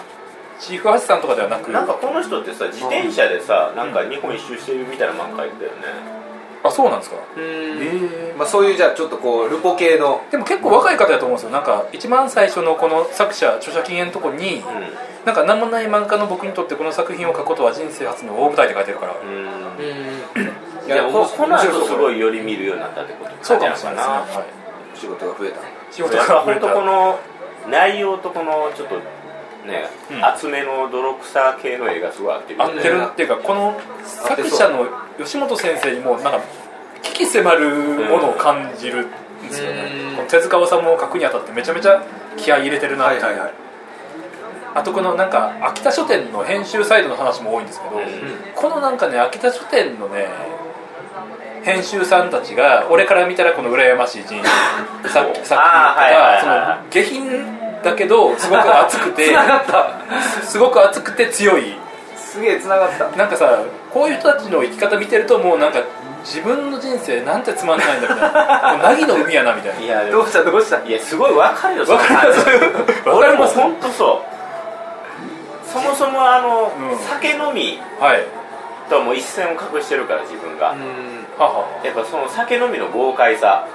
[0.59, 1.71] チーフアシさんとかではなく。
[1.71, 5.77] なんかこの人ってさ自転車でさなんか日本一周してるみたいな漫画書いてたよね
[6.63, 7.17] あそうなんですか？
[7.37, 7.43] うん。
[7.43, 7.47] へ
[8.33, 11.51] えまあそういうじゃあちょっとこうルポ系のでも結構若い方だと思うんですよ。
[11.51, 14.63] なんか一番最初のこの作者著者禁煙のとこに
[15.25, 19.15] なんか何もない漫画の僕にとってこの作品を書くことは人生初の大舞台って書いてるから。
[19.15, 19.39] うん、うん。
[19.39, 24.45] うんいやここの後すいごいより見るようになったってことそうかもしれないですね、なは
[24.95, 25.59] い、仕事が増えた。
[25.91, 26.61] 仕事が増えた。
[26.61, 27.19] 本当この
[27.69, 28.95] 内容とこのちょっと
[29.67, 30.25] ね、うん。
[30.25, 34.87] 厚めの泥臭系の映画すごい合ってる合ってるっていうかこの作者の
[35.19, 36.41] 吉本先生にもなんか
[37.03, 37.71] 危機迫る
[38.09, 39.09] ものを感じるん
[39.49, 40.17] ですよね、うん。
[40.17, 42.03] この手塚治虫を書くにあたってめちゃめちゃ
[42.37, 43.55] 気合い入れてるなっていう、はいはいはい。
[44.75, 48.05] あとこのなんか秋田書店の編集サイドの話も多いんですけど、うん。
[48.55, 50.29] このなんかね秋田書店のね
[51.67, 54.37] 編集さんたちが俺から見たらこの羨ましい人
[55.09, 60.43] 作品と あーはいはいかはその下品だけどすごく熱くてつながった。
[60.45, 61.75] すごく熱くて強い。
[62.17, 63.17] すげえつながった。
[63.17, 63.63] なんかさ
[63.93, 65.81] こういう人たちの生き方見てるともうなんか
[66.25, 68.33] 自分の人生なんてつまんないんだみたい
[68.79, 68.79] な。
[68.97, 69.81] 凪の海やなみたいな。
[69.81, 70.83] いやどうしたどうした？
[70.85, 74.37] いやすごいわかるよわかりますその感じわかります俺も本当そう。
[75.73, 76.99] そもそもあの、うん。
[76.99, 78.25] 酒飲みはい。
[78.89, 81.27] とはもう一線を画してるから自分が、うん。
[81.39, 81.65] はは。
[81.85, 83.67] やっぱその酒飲みの豪快さ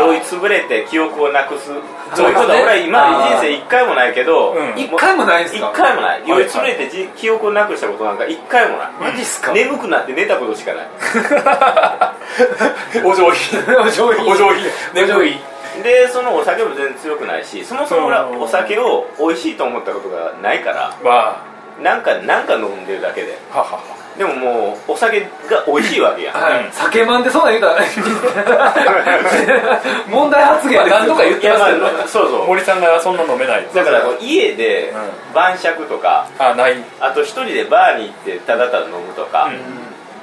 [0.00, 1.70] 酔いつぶれて記憶をなくす。
[2.14, 4.78] そういうことは俺は今まで人生一回もないけど、うん。
[4.78, 6.22] 一回もないんす一か回もない。
[6.24, 8.88] い酔いつぶれてじ記憶をなくしたことなんか一回もない。
[9.00, 9.52] マジっすか？
[9.52, 10.86] 眠くなって寝たことしかない。
[13.04, 13.58] お上品。
[13.80, 14.32] お上品。
[14.32, 14.70] お上品。
[14.94, 15.38] 眠い。
[15.82, 18.40] でそのお酒も全然強くないしそもそも俺はうん。
[18.40, 21.36] お酒を美味しいと思ったことがないからわ
[21.82, 23.36] なんかなんか飲んでるだけで。
[23.52, 23.80] あははは
[24.18, 25.26] でももうお酒が
[25.66, 26.32] 美味しいわけや。
[26.32, 26.64] んはい。
[26.64, 26.72] うん。
[26.72, 27.82] 酒まんでそんなん言うたら
[30.08, 31.78] 問題発言何度か言ってますけど。
[31.80, 32.46] まあそうそう。
[32.46, 33.66] 森さんがそんな飲めない。
[33.74, 34.94] だからこう家で
[35.32, 36.76] う晩酌とかあない。
[37.00, 39.50] あと一人でバーに行ってただただ飲むとか、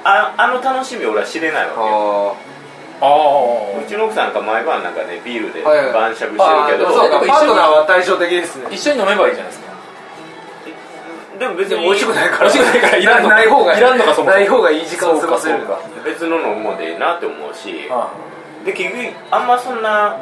[0.02, 2.36] ああの楽しみ俺は知れないわけよ。
[3.00, 3.08] ああ
[3.80, 5.92] うちの奥さんなんか毎晩なんかねビールではいはい。
[5.92, 8.66] 晩酌してるあけど、そうかパートナーは対照的ですね。
[8.68, 9.73] あ一緒に飲めばいいじゃないですか
[11.44, 12.50] でも別に美味しくないから。
[12.52, 14.30] 美味しくないからいらんのない方がいらんのかそもそも。
[14.30, 17.86] ない方がいい時間を過ごせるか別の飲むもんでいいなって思うし。
[17.90, 18.08] あ
[18.64, 20.16] で結局あんまそんな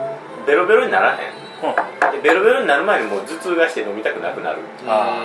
[0.47, 1.19] ベロベロにならへん。
[1.63, 2.13] あうん。
[2.13, 4.59] でベロベロになる前にもう頭痛がして飲みたくなくなる。
[4.89, 5.17] あ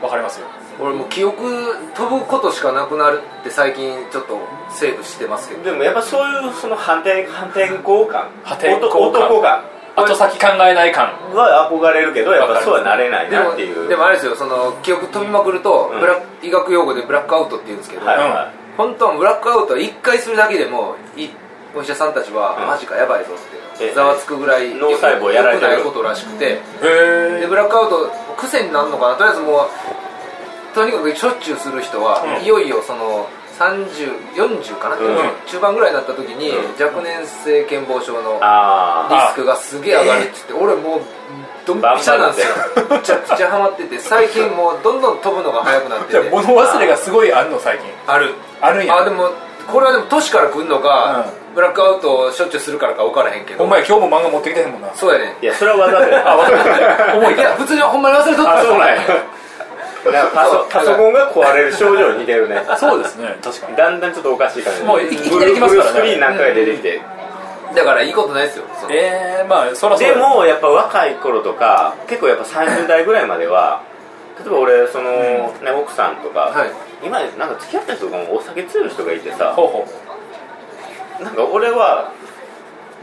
[0.00, 0.46] わかりますよ。
[0.78, 1.42] 俺もう記憶
[1.94, 4.38] 飛ぶことしかなくなるって最近ちょっと
[4.70, 5.64] セーブしてますけど。
[5.64, 9.64] でもやっぱそういうその反転反転交換破天荒感男男感
[9.96, 11.06] 後先考えない感。
[11.32, 13.88] は憧れるけどやっぱそうはなれないなっていう。
[13.88, 16.00] でもあれですよその記憶飛びまくると、うん。
[16.00, 21.28] ブラ医学用語でブラックアウトって言うんですけど、はいは本当はブラックアウトは1回するだけでもい
[21.74, 22.66] お医者さんたちは、うん。
[22.66, 26.60] マジかやばいぞってえざわつくぐらい脳細胞やられないことらしくて。
[27.40, 29.16] でブラックアウト癖になるのかな？
[29.16, 32.44] とりあえずもうとにかくしょっちゅうする人は、うん。
[32.44, 33.28] いよいよその
[33.58, 35.16] 3040かな、うん。
[35.46, 36.84] 中盤ぐらいになった時に、うん。
[36.84, 41.00] 若年性健忘症のあリスクがすげえ上がるって言って、俺もう
[41.66, 42.54] ドンピシャなんですよ。
[42.90, 46.30] めちゃくちゃハマってて最近もうどんどん飛ぶのが速くなってて。
[46.30, 47.58] 物忘れがすごいあるの？
[47.58, 47.86] 最近。
[48.06, 48.34] ある。
[48.60, 48.96] あるんや。
[48.96, 49.30] あでも
[49.66, 53.64] これはでも年から来るのか、ブラックアウトをしょっちゅうするからか分からへんけど。
[53.64, 54.94] お前今日も漫画持ってきてへんもんな。
[54.94, 56.22] そうやねあいやそれはわざとや。
[56.30, 56.58] あわかる。
[57.18, 58.58] 重いいや普通にほんまに忘れとった。
[58.58, 59.02] あそうなんや
[60.12, 62.62] なんかパソパソコンが壊れる症状に似てるね。
[62.78, 63.36] そうですね。
[63.42, 63.76] 確かに。
[63.76, 66.00] だんだんちょっとおかしい感じもういきなり来ますからね。
[66.00, 67.00] フルスクリーンなんかが出てきて、
[67.74, 68.64] だからいいことないですよ。
[68.90, 73.82] ええまあそらそうでやもやっぱ若い頃とか結構やっぱ30代ぐらいまでは
[74.38, 76.70] 例えば俺その、ね、奥さんとか、はい。
[77.02, 79.86] 今なんか付き合った人とかもお酒強い人がいてさほうほ
[81.20, 81.22] う。
[81.22, 82.10] なんか俺は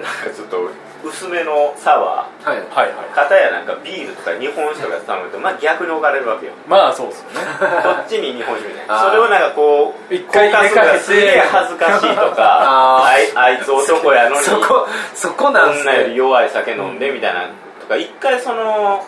[0.02, 0.70] なんかちょっと
[1.04, 2.58] 薄めのサワはい。
[2.58, 3.12] はいはい。
[3.12, 6.54] ー片やなんかビールとか日本酒とか頼むとまあ逆に置かれるわけよ。
[6.68, 7.40] まあそうですよね。
[7.84, 8.88] こっちに日本酒みたい。
[8.88, 17.42] なそれをなんかこう一回交換すげえ恥ずかしいとかあ あいあいつ男やのにそこそこなんす女よりね弱い酒飲んでみたいな
[17.82, 19.06] とか一回その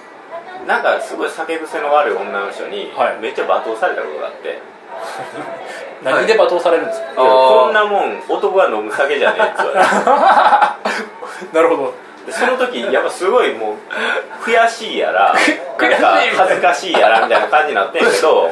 [0.67, 3.17] なんかすごい酒癖の悪い女の人にはい。
[3.21, 4.59] めっちゃ罵倒されたことがあって、
[6.03, 9.79] 何で罵倒されるんですか、こんなもん男が飲む酒じゃねえって言われ
[10.91, 11.51] て。
[11.55, 11.93] なるほど。
[12.25, 13.75] でその時やっぱすごいもう
[14.43, 15.33] 悔しいやら
[15.79, 18.51] なんか恥ずかしいやらみたいな感じになってんけど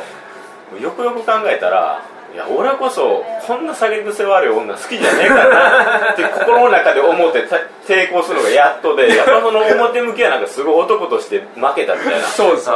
[0.80, 2.00] よくよく考えたら
[2.34, 12.28] いや俺こそこんな酒癖悪い女好きじゃねえかなって心の中で思ってた抵抗するのがやっとでやっぱその表向きはなんかすごい男として負けたみたいな。
[12.28, 12.76] そうですね。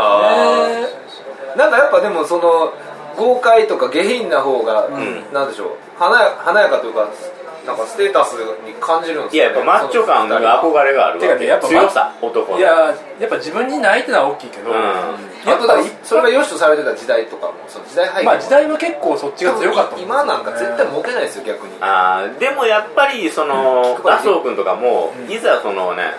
[1.56, 2.72] なんかやっぱでもその
[3.18, 5.34] 豪快とか下品な方が、ん。
[5.34, 5.70] なんでしょう。
[5.98, 7.10] 華や華やかというか
[7.66, 8.34] なんかステータス
[8.66, 11.20] に感じるんですいややっぱマッチョ感に憧れがあるわけ。
[11.20, 12.60] てかねやっぱ強さ男の。
[12.60, 14.78] いややっぱ自分にないってのは大きいけど、うん。
[14.78, 15.14] あ
[15.60, 20.02] とだからそれが良しとされてた時代とかもその時代背景まあ時代は結構そっちが強かったもん。
[20.06, 21.74] 今なんか絶対儲けないですよ逆に。
[21.82, 24.10] あーでもやっぱりそのうん。
[24.10, 25.32] 麻生君とかも、うん。
[25.32, 26.14] いざそのね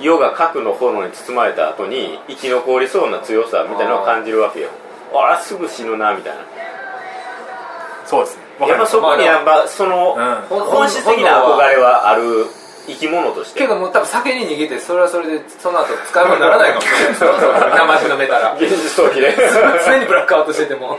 [0.00, 4.68] 世が核の炎に包まれた後に生き残りそうな強さみたいなのを感じるわけよ
[5.14, 6.40] あらすぐ死ぬなみたいな。
[8.06, 8.68] そうですね。
[8.68, 10.16] やっぱそこにやっぱその、
[10.48, 12.46] 本質的な憧れはある
[12.88, 13.60] 生き物として。
[13.60, 17.08] けどもう多分酒に逃げてそれはそれでその後使い物にならないかもしれない。
[17.08, 17.30] ですよ
[17.76, 19.36] 生地飲めたら現実逃避で
[19.84, 20.98] 常にブラックアウトしてても。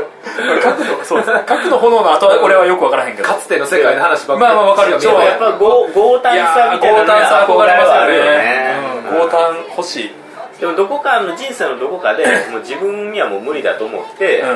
[0.62, 1.44] 核のそうですね。
[1.46, 3.28] 核の炎の後は俺はよく分からへんけど。
[3.28, 4.54] かつての世界の話ばっかり。
[4.54, 5.02] まあまあわかるよ。
[5.02, 8.76] そうやっぱ豪豪胆さみたいな豪胆さ憧れますよあるよね。
[9.12, 9.20] うん。
[9.20, 10.12] 豪胆欲しい
[10.60, 14.50] でもどこかの人生のどこかで もう自分にはもう無理だと思って、うん。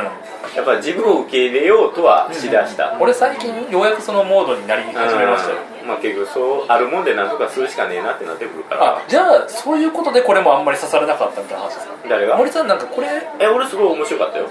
[0.56, 5.58] やっぱ自分を受け入れようとはしだした、俺最近ようやくそのモードになり始めましたよ。
[5.82, 5.88] うん。
[5.88, 8.98] まあ結局そうあるもんでなんとかするしかねえなってなってくるから。
[8.98, 11.94] あじゃあそういうことでこれもあんまり刺されなかったみたいな話ですか？
[12.10, 12.38] 誰が？
[12.38, 13.08] 森さんなんかこれ？
[13.40, 14.50] え俺すごい面白かったよ。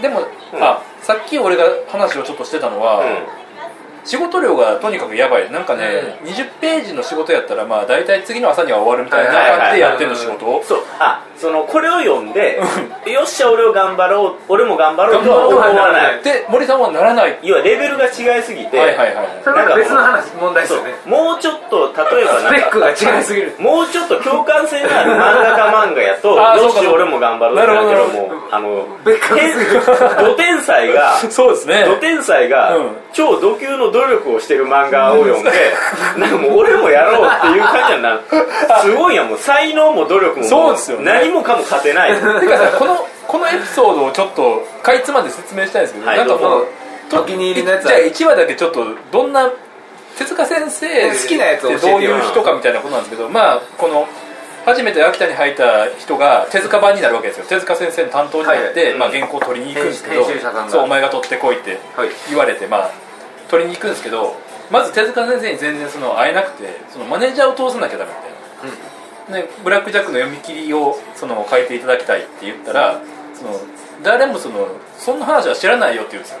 [0.00, 0.20] でも、
[0.54, 0.62] うん。
[0.64, 3.04] あさっき俺が話をちょっとしてたのは、う
[4.04, 5.50] 仕事量がとにかくやばい。
[5.50, 10.46] なんかね、20ページの仕事やったらまあ大体次の朝には終わるみたいな感じでやってるの仕事。
[10.46, 10.78] をそう。
[10.98, 12.60] あそのこれを読んで
[13.06, 16.22] よっしゃ俺を頑張ろう俺も頑張ろうとは思わない。
[16.22, 17.38] で森さんはならない。
[17.42, 19.28] 要はレベルが違いすぎて、はいはいはい。
[19.42, 20.88] それは別の話問題ですそう。
[20.88, 23.56] よねもうちょっと例えばなんかスペックが違いすぎる。
[23.58, 26.92] もうちょっと共感性のある漫画家漫画やとよしそうかそうか。
[26.92, 28.34] 俺も頑張ろうってなるけどなるほど。
[28.34, 29.82] もあの別格すぎる。
[30.24, 31.84] ど天才がそうですね。
[31.84, 32.96] ど天才がうん。
[33.12, 35.50] 超度級の努力をしてる漫画を読んで
[36.18, 38.14] なんかもう俺もやろうっていう感じにな。
[38.14, 38.20] る
[38.82, 40.44] すごいやんもう才能も努力も。
[40.44, 41.12] そうですよね。
[41.12, 42.14] 何もかも勝てない。
[42.14, 49.48] てかさこのこのエピソードをちょっとかいつまで説明したいんですけど、はいなんかもどうお気に入りのやつじゃあ1話だけちょっとどんな
[50.18, 54.08] 手塚先生好きなやつをどういう人かみたいなことなんですけどまあこの
[54.64, 57.46] 初めて秋田に入った人が手塚版になるわけですよ。
[57.46, 58.90] 手塚先生の担当になって、はい。
[58.90, 60.24] はいまあ、原稿を取りに行くんですけど
[60.70, 62.08] そうお前が取ってこいってはい。
[62.30, 62.90] 言われて、まあ、
[63.48, 64.36] 取りに行くんですけど
[64.70, 73.00] まず手塚先生に全然その会えなくてそのマネージャーを通さなきゃダメみたいな、ね、ブラック・ジャックの読み切りをその書いていただきたいって言ったら
[73.34, 73.60] その
[74.02, 76.40] 誰もそのそんな話は知らないよって言うんですよ。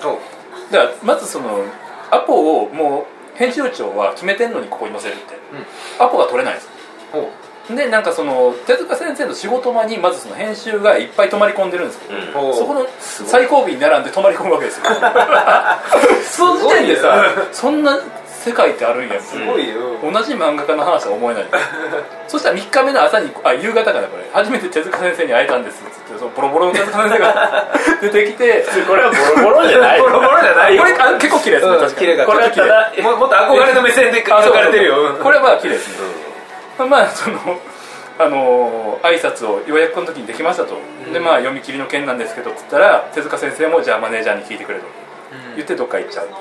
[0.00, 0.18] そう。
[0.72, 1.64] だからまずその
[2.10, 5.34] アポをもう編集長は決めてんのにここに載せるって、
[5.98, 6.68] アポが取れないんです
[7.12, 7.30] ほ
[7.76, 12.54] でなんかその手塚先生の仕事場にまずその編集がいっぱい泊まり込んでるんですけど、うん。
[12.54, 14.84] そこの最後尾に並んで泊まり込むわけですよ。
[16.24, 19.98] その時点でさそんな世界ってあるんやすごいよ。
[20.00, 21.44] 同じ漫画家の話は思えない。
[22.28, 24.24] そしたら3日目の朝にあ夕方かなこれ。
[24.32, 27.66] 初めて手塚先生に会えたんですっつってそのボロボロの手塚先生が
[28.00, 30.82] 出てきてこれはボロボロじゃないボロボロじゃないよ。
[30.82, 35.16] これあ結構綺麗ですね、うん確かこれはただももっと憧れの目線であ描かれてるよ。
[35.22, 36.27] これはまあ綺麗ですね、
[36.86, 37.38] まあその
[38.20, 40.76] あの挨拶をようやくこの時にできましたと、
[41.12, 44.86] でまあ読み切りの件なんですけどっつったら手塚先生もじゃあマネージャーに聞いてくれと。
[45.56, 46.36] 言ってどっか行っちゃうってい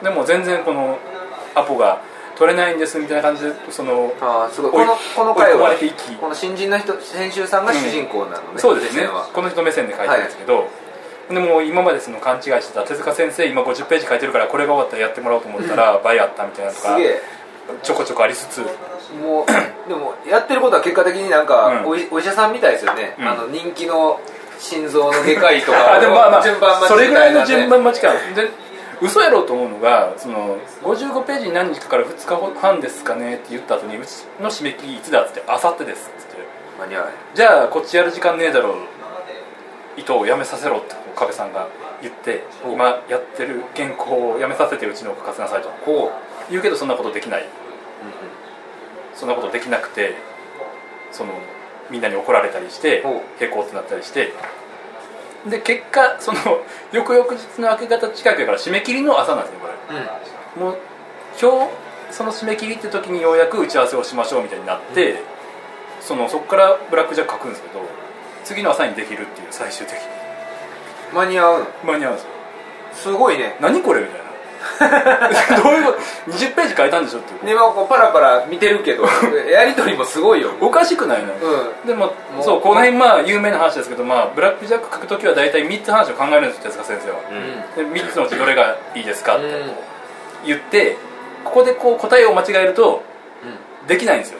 [0.00, 0.04] う。
[0.04, 0.98] でも全然この
[1.54, 2.00] アポが
[2.36, 4.70] 取れないんですみたいな感じでそのああすごい。
[4.72, 5.72] このこの回は
[6.20, 9.08] この新人の人編集さんが主人公なのね、そうですね。
[9.32, 10.68] この人目線で書いてるんですけど、
[11.28, 16.96] でも今までその勘違いしてた手塚先生今50ページ書いてるからこれが終わったらやってもらおうと思ったら倍あったみたいなのとか。
[16.96, 17.20] すげえ
[17.82, 18.60] ちょこちょこありつつ。
[19.22, 19.46] もう
[19.88, 21.86] でもやってることは結果的になんか、うん。
[21.86, 23.28] おいお医者さんみたいですよね、うん。
[23.28, 24.20] あの人気の
[24.58, 28.50] 心臓の外科医とか あでもまあまあ順番待ちそれぐらいの順番待ちかで
[29.00, 36.40] 嘘やろうと思うのがその55ページに何日かから2日半ですかねって言った後にうちの締め切りいつだっつって「あさってです」っつって。
[36.80, 38.74] 間に合わないじゃあこっちやる時間ねえだろう
[39.96, 41.68] 伊藤を辞めさせろってこう壁さんが
[42.00, 46.12] 言ってお今やってる原稿を辞めさせてうちのを書かせなさいとこ
[46.50, 47.42] 言うけどそんなことできない。
[47.42, 47.44] う、
[49.20, 50.14] そんなことできなくて
[51.12, 51.34] その
[51.90, 54.32] みんなに怒られたりしてお平行ってなったりして。
[55.46, 56.38] で結果その
[56.92, 60.04] 翌々日の明け方近くやから締め切りの朝なんですねこうんうん。
[60.04, 60.10] れ
[60.72, 60.78] もう
[61.40, 61.70] 今日
[62.10, 65.16] その締め切りって時にようやく打ち合わせをしましょうみたいになって、
[66.00, 67.80] そのそこからブラックジャック書くんですけど
[68.44, 70.00] 次の朝にできるっていう最終的に。
[71.12, 71.66] 間に合うの？
[71.84, 72.30] 間に合うんですよ。
[72.92, 73.56] すごいね。
[73.60, 74.29] 何これみたいな
[75.62, 75.98] どういうこと
[76.30, 77.46] ？20ページ書いたんでしょっていう。
[77.46, 79.04] で今こうパラパラ見てるけど
[79.50, 80.50] やり取りもすごいよ。
[80.60, 81.86] おかしくないの、うん。
[81.86, 87.92] でもそうこの辺まあ有名な話ですけど、まあ、ブラックジャック書くときは大体3つ話を考えるんですよ手塚先生は、うん。
[87.92, 89.46] で3つのうちどれがいいですかって。
[89.46, 89.72] うん。
[90.44, 90.96] 言って
[91.44, 93.02] ここでこう答えを間違えると
[93.86, 94.38] できないんですよ。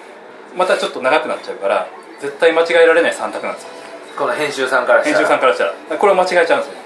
[0.55, 1.87] またちょっと長くなっちゃうから
[2.21, 3.71] 絶対間違えられない3択なんですよ。
[4.19, 5.19] この編集さんからしたら。
[5.19, 5.73] 編集さんからしたら。
[5.99, 6.80] これを間違えちゃうんですよ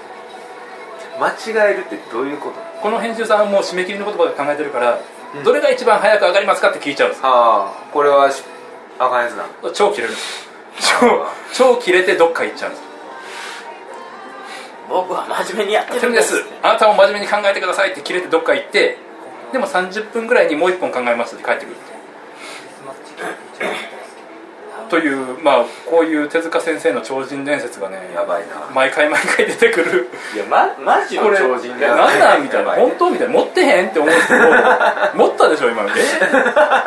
[1.19, 2.59] 間違えるってどういうこと？
[2.81, 4.99] この編集さんはもう締め切りのことばか考えてるから、
[5.35, 5.43] うん。
[5.43, 7.21] どれが一番早く上がりますかって聞いちゃうんです。
[7.23, 8.43] ああこれはし
[8.99, 10.13] あかんやつな超切れる。
[10.13, 10.45] んです
[11.03, 12.83] よ超超切れてどっか行っちゃうんです。
[14.87, 16.37] 僕は真面目にやってるんでです。
[16.37, 18.97] すあなたも真面目に考えてくださいって切れてどっか行って
[19.51, 21.75] でも30分ぐらいにもう1本考えますって帰ってくる
[24.89, 28.69] というまあこういう手塚先生の超人伝説がねやばいな。
[28.73, 30.09] 毎回毎回出てくる。
[30.33, 32.75] いやまマジの超人だよなんなんみたいな。
[32.75, 32.81] ね。
[32.81, 33.33] 本当みたいな。
[33.33, 34.41] 持ってへんって思うんですけど
[35.15, 35.87] 持ったでしょ今え？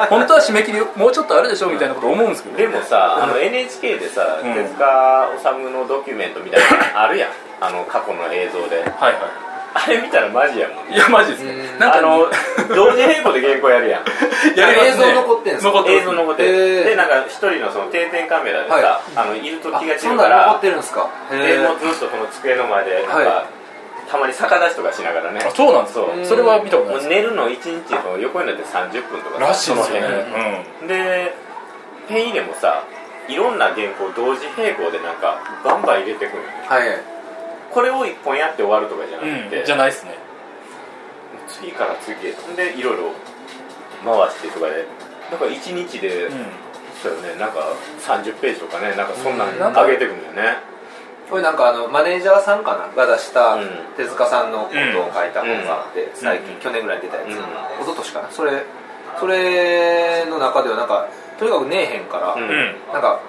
[0.08, 2.56] 本当は締め切りもうちょっとあるでしょみたいなこと思うんですけど。
[2.56, 4.54] でもさあの NHK でさ、うん。
[4.54, 7.30] 手塚治虫のドキュメントみたいなのあるやん。
[7.60, 8.82] あの過去の映像で。
[8.82, 11.78] はいはあれ見たらマジやもんいいやマジですねうん。
[11.78, 12.26] なんかあの
[12.74, 14.04] 同時並行で原稿やるやん。
[14.58, 15.08] やりますね。
[15.08, 15.68] 映像残ってんすか？
[15.70, 18.84] 残って映像残ってでなんか一人のその定点カメラでさ、はい。
[19.16, 21.06] あのいると気があそん散るから残ってるんですか？
[21.30, 23.44] でもうずっとこの机の前でなんか、は
[24.10, 25.44] たまに逆立ちとかしながらね。
[25.46, 26.06] あそうなんですか？
[26.14, 26.24] そう。
[26.24, 27.08] それは見たことないです。
[27.08, 30.08] もう寝るの1日の横になって30分とからしいですよね。
[30.32, 30.44] その
[30.88, 30.88] 辺。
[30.88, 31.34] で
[32.08, 32.82] ペン入れもさ
[33.28, 36.88] いろんな原稿同時並行でなんかバンバン入れてくるのよはい
[37.70, 40.16] これを1本やって終わるとかじゃなうん、くて、うん、じゃないですね。
[41.48, 43.12] ず次から次へほんでいろいろ
[44.04, 44.86] 回してとかで
[45.30, 46.46] だから1日で、うん。
[47.02, 47.38] そうよね。
[47.38, 47.60] なんか
[48.00, 48.96] 30ページとかね。
[48.96, 50.58] なんかそんなんなんか上げてくんだよね。
[51.30, 53.68] これなんかあのマネージャーさんかなが出したうん。
[53.96, 57.34] 手塚さんのことを書いた本があって、最近、うん去年ぐらいに出たやつ、うん。
[57.34, 57.40] 一
[57.84, 58.30] 昨年かな。
[58.30, 58.62] それ
[59.20, 61.08] それの中ではなんか
[61.38, 62.34] とにかくねえへんから、
[62.92, 63.20] なんか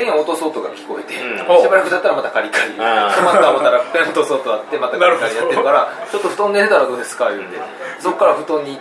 [0.00, 1.36] ペン落とが聞こえて、うん。
[1.36, 7.28] しばらくだったらまたカリカリ止まった思ったらペン落とす音あってまたカリカリやってるからちょっと布団寝てたらどうですか？
[7.28, 7.58] 言うて、
[8.00, 8.80] そっから布団に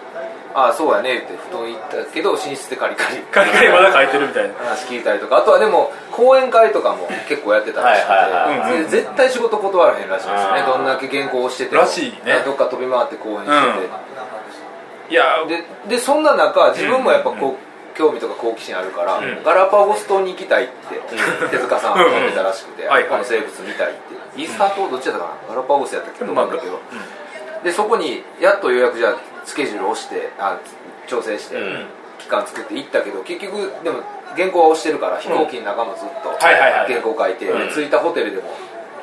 [0.55, 3.17] ああそうやねって布団行ったけど寝室でカリカリ。
[3.29, 4.55] カリカリまだ書いてるみたいな。
[4.55, 10.63] 話聞いたりとかあとはでも講演会とかも結構やってたらしくて、絶対仕事断らへんらしいですよね。
[10.65, 11.81] どんだけ原稿をしてても。
[11.81, 12.41] らしいね。
[12.45, 13.51] どっか飛び回って講演して
[15.07, 15.45] て、いや。
[15.47, 17.68] ででそんな中自分もやっぱこう、
[17.99, 19.43] 興味とか好奇心あるから、ん。
[19.43, 21.03] ガラパゴス島に行きたいって、
[21.51, 22.11] 手塚さんはうん。
[22.13, 23.09] 言ってたらしくて、はいはい。
[23.11, 23.95] この生物見たいっ
[24.33, 24.41] て。
[24.41, 25.55] イースター島どっちやったかな？
[25.55, 26.79] ガラパゴスやったっけど、まあだけど、
[27.61, 30.57] でそこにやっと予約じゃあスケジュールを押してあ
[31.07, 31.85] 調整して、うん。
[32.19, 34.03] 期間作って行ったけど結局でも
[34.35, 36.91] 原稿は押してるから飛行機の中もずっとはいはいはい。
[36.91, 37.73] 原稿書いて、うん。
[37.73, 38.49] 着いたホテルでも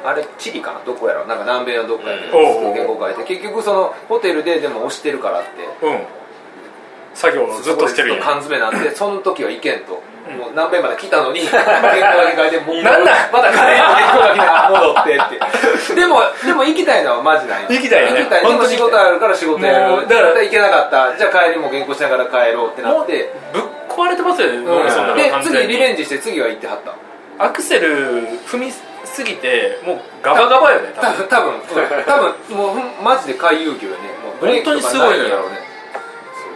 [0.05, 0.80] あれチリかな？
[0.84, 1.26] どこやろ？
[1.26, 2.72] なんか南米のどっかやで、うん。
[2.72, 5.49] 原稿書いて結局そのホテルででも押してるからって
[5.86, 6.01] うん
[7.17, 8.23] 作業をずっとしてるんや。
[8.23, 9.93] そこでずっと缶詰なんで その時は行けんと、
[10.37, 15.95] もう南米まで来たのに原稿だけ書いてもうなんなんまた帰って原稿だけ戻ってって。
[15.97, 18.21] でもでも行きたいのはマジない行きたいよね。
[18.21, 18.47] 行きたい。
[18.47, 20.07] でも仕事あるから仕事やる。
[20.07, 21.17] だから行けなかった。
[21.17, 23.33] じゃあ帰りも原稿しながら帰ろうってなって。
[23.53, 26.93] ぶっ壊れてますよね、うんで次リベンジして次は行ってはった。
[27.43, 28.73] アクセル踏み
[29.05, 31.27] すぎてもうガバガバよね多分。
[31.29, 31.53] 多分
[32.07, 33.97] 多分もうマジで回遊機よね。
[34.23, 35.66] もうブレーキとかないんやろうね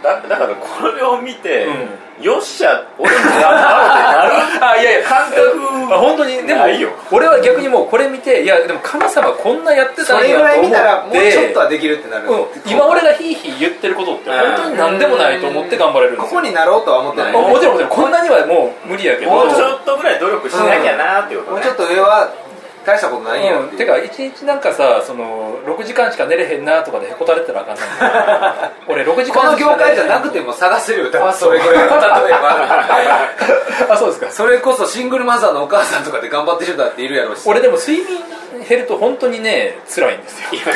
[0.03, 2.01] だだからこれを見て、うん。
[2.21, 4.65] よっしゃ俺も頑張ろうってなる。
[4.65, 5.07] あいやいや。
[5.07, 6.89] 感覚あ本当にでもないよ。
[7.11, 10.67] 俺は逆にもうこれ見ていやでも神様こんなやってたんそれぐらいやと思って。
[10.67, 16.29] 見たらもうちょっとはできるってなる、うん、今俺がヒーヒー言ってることって本当に何でもないと思って頑張れるんですよ。
[16.29, 17.89] ここになろうとは思ってない、ももちろんもちろん。
[17.89, 19.31] こんなにはもう無理やけど。
[19.31, 22.29] もうちょっとぐらい努力しなきゃなっていうことね、もうちょっと上は
[22.85, 23.77] 大したことないようん、っていう。
[23.79, 31.11] てか一日なんかさその6時間しか寝れへんなとかでへこたれたらあかんない 俺6時この間しか業界じゃなくてても探せるよ。
[31.11, 31.99] 多 あ分それぐらい例えば
[33.89, 34.31] あそうですか。
[34.31, 37.43] それこそシングルマザーのお母さんとかで頑張ってる人だっているやろうし。
[37.45, 38.23] 俺でも睡眠
[38.67, 40.47] 減ると本当にね辛いんですよ。
[40.59, 40.69] 普通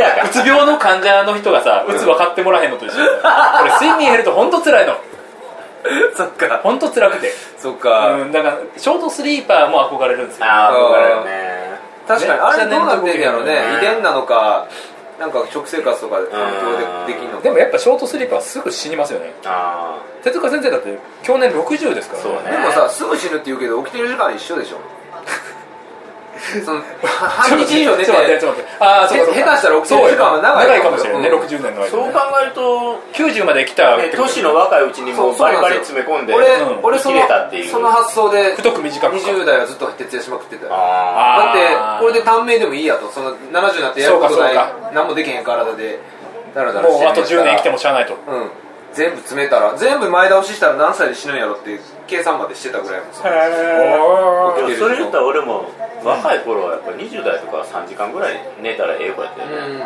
[0.00, 0.24] やから。
[0.24, 4.96] うつ病の患者の人がさうつ分かってもらえへんのと一緒俺睡眠減ると本当辛いの
[6.16, 6.60] そっか。
[6.62, 7.32] 本当辛くて。
[7.58, 10.46] そっか、うんだからショートスリーパーも憧れるんですよ。
[10.46, 11.80] ああ憧れるね。
[12.06, 13.20] 確かにあれどうなってんね。
[13.20, 14.66] やろねうん遺伝なのか
[15.18, 17.30] なんか食生活とかで環境でできん。
[17.30, 19.32] のかでもやっぱショートスリーパーはすぐ死にますよね。
[19.44, 22.50] あ手塚先生だって去年60ですからそうね。
[22.50, 24.76] でもさすぐ死ぬって言うけど起きてる時間一緒でしょ
[26.64, 28.84] その半日以上寝てちょっと待ってちょっと待って。
[28.84, 29.40] ああそうかそうか。
[29.40, 31.42] 下手したら起きてる時間は長い長いかもしれないね、うん。
[31.42, 36.84] 60年の間あそう考えると、90まで来たね、都市の若いうちにもうバリバリ詰め込んで俺,、うん。
[36.84, 37.70] 俺その生きれたっていう。
[37.70, 39.16] その発想で太く短くか。
[39.16, 40.74] 20代はずっと徹夜しまくってただ
[41.50, 43.10] ってこれで短命でもいいやと。
[43.10, 44.54] その70になってやることない
[44.94, 45.98] 何もできへん体で
[46.54, 48.14] だらだらしてるもうあと10年生きてもしゃあないと。
[48.14, 48.50] うん。
[48.96, 53.28] 全部詰めたら全部前倒ししたら何歳で死ぬんやろっていう計算までしてたぐらいもそ
[54.88, 55.68] れ言ったら俺も
[56.04, 59.84] 若い頃はやっぱ20代とか3時間ぐらい寝たらええ子やったよね、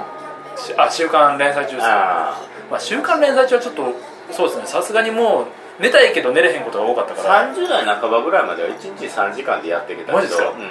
[0.56, 2.30] しあ週刊連載中ですか？
[2.30, 3.82] あまあ、週刊連載中はちょっと
[4.30, 4.66] そうですね。
[4.66, 7.54] さすがにもう寝たいけど寝れへんことが多かったあから。
[7.54, 10.16] 30代半ばぐらいまでは1日3時間でやってきたけど。
[10.18, 10.50] マジですか？
[10.50, 10.68] うん。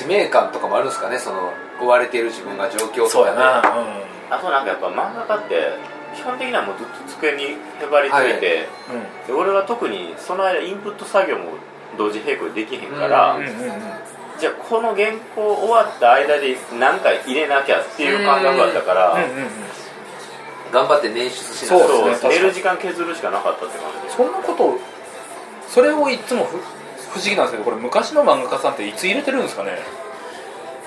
[0.00, 1.18] 使命感とかもあるんですかね？
[1.18, 3.58] その追われている自分が状況とかでそうやな、
[4.30, 5.72] あとなんかやっぱ漫画家って
[6.14, 7.56] 基本的にはもうずっと机にへ
[7.90, 11.54] ばりついて、うんうんで俺は特にその間インプット作業も
[11.98, 13.46] 同時並行でできへんから、うん。
[13.46, 13.82] うんうんうん
[14.38, 19.16] じゃあこの原稿終わった間で何か入れなきゃっていう感覚だったから、
[20.72, 22.30] 頑張って捻出しなそうがらですね。
[22.30, 24.78] 寝る時間削るしかなかったって感じそんなこと
[25.68, 26.58] それをいつもふ
[27.12, 29.78] 不思議なんですけどこれ昔の漫画家さんっていつ入れてるんですかね？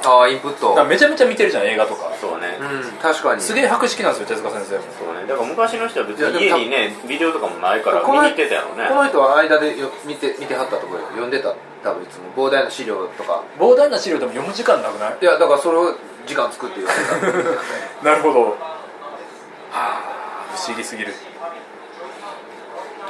[0.06, 0.70] ああインプット。
[0.70, 2.12] だからめちゃめちゃ見てるじゃん映画とか。
[2.22, 3.42] そうね、うん確かに。
[3.42, 4.84] すげえ博識なんですよ手塚先生も。
[5.00, 5.28] そうね。
[5.28, 8.88] だから昔の人は別に家にねビデオとかもないからこの見に行ってたやろね。
[8.88, 11.08] この人は間でよ見て見てはったところよ。
[11.10, 12.48] 読んでた多分いつも。
[12.48, 13.44] 膨大な資料とか。
[13.60, 15.18] 膨大な資料でも読む時間なくない？
[15.22, 15.96] いやだからそれを
[16.26, 17.54] 時間作って読んで
[18.04, 18.06] た。
[18.12, 18.44] なるほど。
[18.52, 18.56] は
[19.74, 21.14] あ不思議すぎる。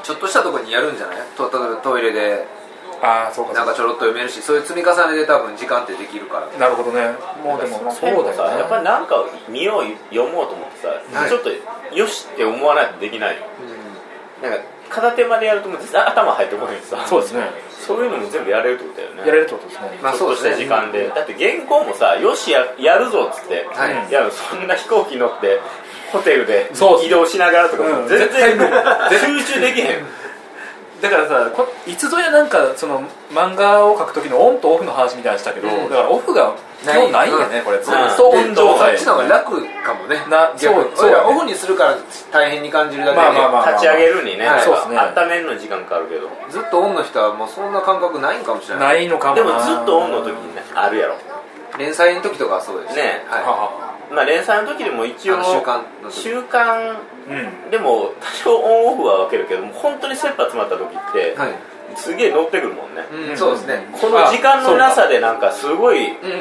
[0.03, 1.17] ちょっとしたところにやるんじゃない？
[1.35, 2.47] と例えばトイレで
[3.01, 7.13] ああそうかなんかちょろっと読めるしそういう積み重ねで多分時間ってできるからなるほどね。
[7.43, 8.59] もうでもそうださよね。
[8.59, 9.83] やっぱりなんか見よう
[10.13, 10.87] 読もうと思ってさ、
[11.19, 11.29] はい。
[11.29, 11.49] ちょっと
[11.95, 13.43] よしって思わないとできないよ
[14.41, 17.05] なんか片手までやるとも頭入ってこないしさ。
[17.07, 17.41] そうですね。
[17.85, 19.19] そういうのも全部やれるってことだよね。
[19.27, 19.99] やれるってことですね。
[20.01, 24.09] まあちょっとした時間で、だって原稿もさよしややるぞっつって、はい。
[24.09, 25.59] いやそんな飛行機乗って
[26.11, 28.07] ホテルでそう移動しながらとかもうん。
[28.07, 30.05] 全然集中できへん
[31.01, 35.89] だからさこいつぞやなんかその漫画を描く時のオンとオフの話みたいなのしたけど、うん。
[35.89, 37.65] だからオフが基本ないんやね、うん。
[37.65, 37.77] これ。
[37.77, 38.17] ずっうん。
[38.17, 40.17] とオン状態そっちの方が楽かもね。
[40.29, 41.09] なそうそう。
[41.09, 41.97] 俺らオフにするから
[42.31, 44.97] 大変に感じるだけで、まあまあまあ立ち上げるにね、はいそうね。
[44.97, 46.29] 温めるの時間かかるけど。
[46.49, 48.95] ずっとオンの人はもうそんな感覚ないんかもしれない。
[48.95, 51.15] ないのかもなでもずっとオンの時にねあるやろ。
[51.77, 52.95] 連載の時とかはそうです。
[52.95, 53.23] ね。
[53.29, 56.97] はははまあ連載の時でも一応週刊週刊
[57.29, 57.71] うん。
[57.71, 61.51] でも多少オンオフは分けるけども本当に切羽詰まった時って、い、はい。
[61.95, 63.87] すげえ乗ってくるもんね、うんそうですね。
[63.99, 66.31] この時間のなさでなんかすごいうん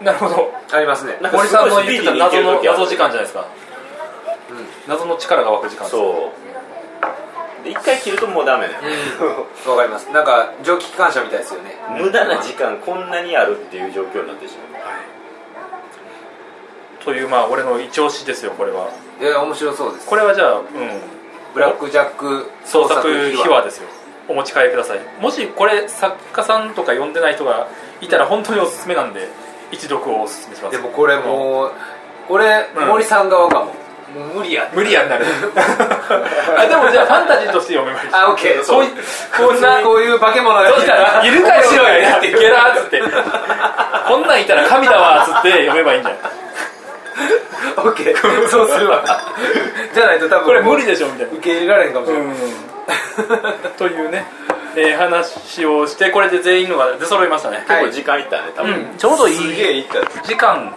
[0.00, 0.04] うん。
[0.04, 0.52] なるほど。
[0.70, 1.18] ありますね。
[1.20, 3.46] なんか森さんの言ってた謎の謎時間じゃゃないですか。
[4.86, 6.32] 謎の力が湧く時間そ
[7.62, 7.64] う。
[7.64, 8.74] で一回切るともうダメね、
[9.66, 10.10] わかります。
[10.10, 11.74] なんか蒸気機関車みたいですよね。
[11.98, 14.67] 無駄な時間こんなにあるっていう状況になってしま
[17.08, 18.90] というまあ俺の一押しですよこれは。
[19.18, 20.06] いや面白そうです。
[20.06, 20.66] これはじゃあうん。
[21.54, 23.88] ブラックジャック創作秘話ですよ。
[24.28, 24.98] お持ち帰りください。
[25.18, 27.66] もしこれ作家さんとか読んでない人が
[28.02, 29.26] いたら本当におすすめなんで
[29.72, 30.76] 一読をおすすめします。
[30.76, 31.72] でもこれもう
[32.28, 32.88] 俺、うん。
[32.88, 33.72] 森さん側かも
[34.12, 35.24] もう無理や無理やんなる。
[36.60, 38.84] あでもじゃあファンタジーとして読めばいいあオッケーこう。
[38.84, 38.88] い
[39.34, 43.02] こんなこういう化け物がそしたらいるかよ面白いねってゲラーっつって。
[44.08, 46.37] こんなんいたら神だわっつって読めばいいんじゃない
[47.76, 49.04] オッケーそうするわ。
[49.92, 51.32] じゃないと多分これ無理でしょみたいな。
[51.32, 52.34] 受け入れられんかもしれない、うん。
[53.76, 54.26] というね、
[54.76, 58.96] えー話をしてこれで全員のが出揃いましたね、う結構時間いったね多分、うん。
[58.96, 60.00] ちょうどいすげえいいった。
[60.22, 60.74] 時間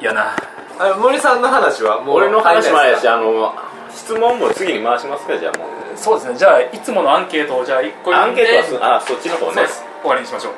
[0.00, 0.34] やな。
[0.78, 3.54] あの森さんの話はもう俺の話もあれやしああの
[3.94, 5.68] 質問も次に回しますかじゃあもう。
[5.94, 6.34] そうですね。
[6.36, 9.52] じゃあいつものアンケートをじゃあ1個アンケートはあそっちの方ね。
[9.52, 9.84] うです。
[10.00, 10.52] 終わりにしましょう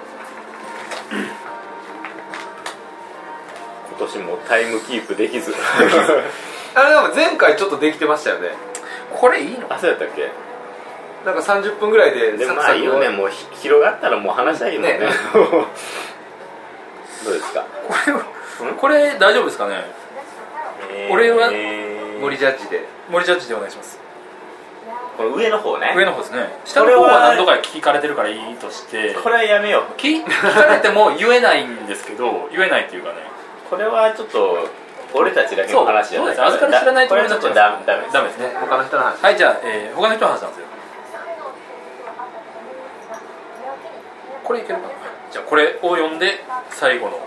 [3.97, 5.55] 今年もタイムキープできず。
[6.75, 8.51] あれでも前回ちょっとできてましたよね。
[9.15, 9.67] これいいの？
[9.69, 10.29] あそうやったっけ？
[11.25, 13.09] なんか30分ぐらいででもまあいいよね。
[13.09, 14.99] もうひ広がったらもう話したらいいもんね。
[14.99, 15.07] ね。
[17.25, 17.65] どうですか？
[17.89, 17.95] こ
[18.65, 19.85] れこれ大丈夫ですかね？
[21.11, 22.85] 俺はえー森ジャッジで。
[23.11, 24.01] 森ジャッジでお願いします。
[25.17, 25.93] この上の方ね。
[25.97, 26.49] 上の方ですね。
[26.65, 29.15] 下の方は何度か聞かれてるからいいとして。
[29.23, 30.01] これはやめよう。
[30.01, 33.17] 聞聞かれても言えないんですけど言えないっていうかね
[33.75, 34.69] これはちょっと
[35.13, 38.15] 俺たちだけの話じゃないです預かり知らないとこれはちょっとダメダメです。
[38.15, 38.49] ダメですね。
[38.49, 40.67] ね他の人の話はいじゃあ、えー他の人の話なんですよ。
[44.45, 44.89] これいけるかな？
[45.33, 47.19] じゃあこれを読んで最後の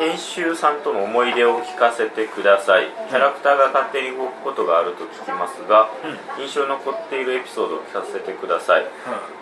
[0.00, 2.86] 編集さんとの思い出を聞かせてください。
[3.10, 5.90] キャラクターが勝手に動くことがあると聞きますが、
[6.38, 8.86] 印象に残っているエピソードを聞かせてください。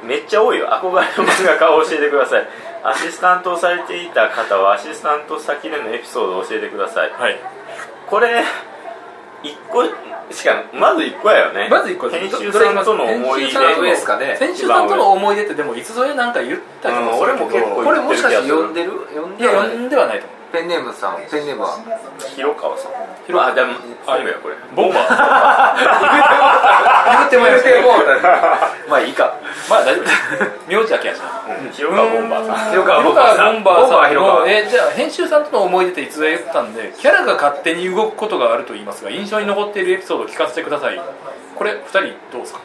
[0.02, 0.66] めっちゃ多いよ。
[0.66, 2.48] 憧れの漫画家を教えてください。
[2.82, 7.12] アシスタントをされていた方はアシスタント先でのエピソードを教えてください。
[7.12, 7.38] はい。
[8.08, 8.42] これ
[9.44, 9.84] 1個
[10.34, 11.68] しかまず1個やよね。
[11.70, 14.36] まず一個編集さんとの思い出編集さんの上ですかね。
[14.36, 17.44] 先週さんとの思い出ってでもいつぞやなんか言った気もするけど。
[17.44, 18.90] うん俺も結構これもしかして呼んでる？
[19.14, 19.46] 呼んで
[19.96, 21.76] はないと思うペンネームさんペンネームは？
[22.34, 22.92] 広川さん。
[23.26, 23.74] 広あでも
[24.06, 24.56] 本名やこれ。
[24.74, 25.12] ボンバー。
[27.18, 28.16] 言っても言うてもうた
[28.88, 29.36] まあいいか
[29.68, 30.04] まあ大丈夫。
[30.04, 30.16] です
[30.68, 31.44] 名字だけやしな。
[31.60, 31.70] うん。
[31.70, 32.70] 広川ボンバーさん。
[32.70, 33.54] 広川ボボンバーさん。
[33.54, 41.00] ボンバーさんえじゃあ編集さんとの思い出っていつぞや言ったんでキャラが勝手に動くことがあると言いますが印象に残っているエピソードを聞かせてください。
[41.56, 42.00] これ2人
[42.32, 42.60] どうですか？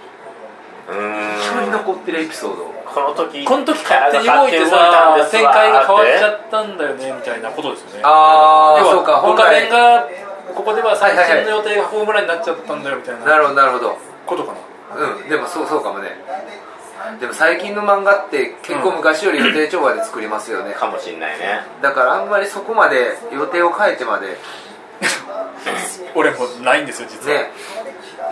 [0.90, 1.02] うーん。
[1.38, 2.64] 印象に残ってるエピソード
[2.94, 8.02] この時この時勝手に動いてさ展開が変わっちゃったんだよねみたいなことですよね。
[8.04, 10.08] ああそうか本岡弁来が
[10.56, 13.26] ここでは最新の予定がホームランになっちゃったんだよみたいな。
[13.26, 13.98] なるほどなるほど。
[14.26, 14.60] ことかな。
[14.96, 16.10] うんでもそうそうかもね。
[17.20, 21.62] でも最近の漫画って結構昔より予定調和で作りますよね、かもしんないね。
[21.82, 24.38] だからあんまりそこまで予定を変えてまで。
[26.16, 27.52] 俺もないんですよ実は、ね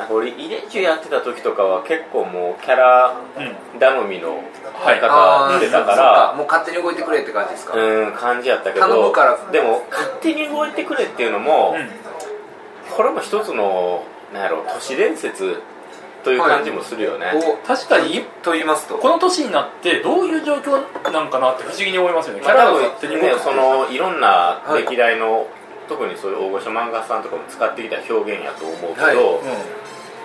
[0.10, 3.80] 俺入れ中やってた時とかは結構もうキャラうん。
[3.80, 5.00] 頼みのはい。
[5.00, 9.52] 方してたからもう勝手に動いてくれって感じですか、うん感じやったけど頼むから。
[9.52, 11.90] でも勝手に動いてくれっていうのも、うん。
[12.96, 15.62] これも一つのなんやろ都市伝説
[16.24, 18.24] という感じもするよね、お確かに。
[18.44, 18.98] と言いますと？
[18.98, 22.42] この年になってどういう状況なんかなって不思議に思いますよね。
[22.42, 24.84] キャまあ、多ラが勝手に分ね動くそのいろんなはい。
[24.84, 25.48] 歴代の、
[25.90, 29.18] 特にそういう大御所漫画さんとかも使ってきた表現やと思うけど、はい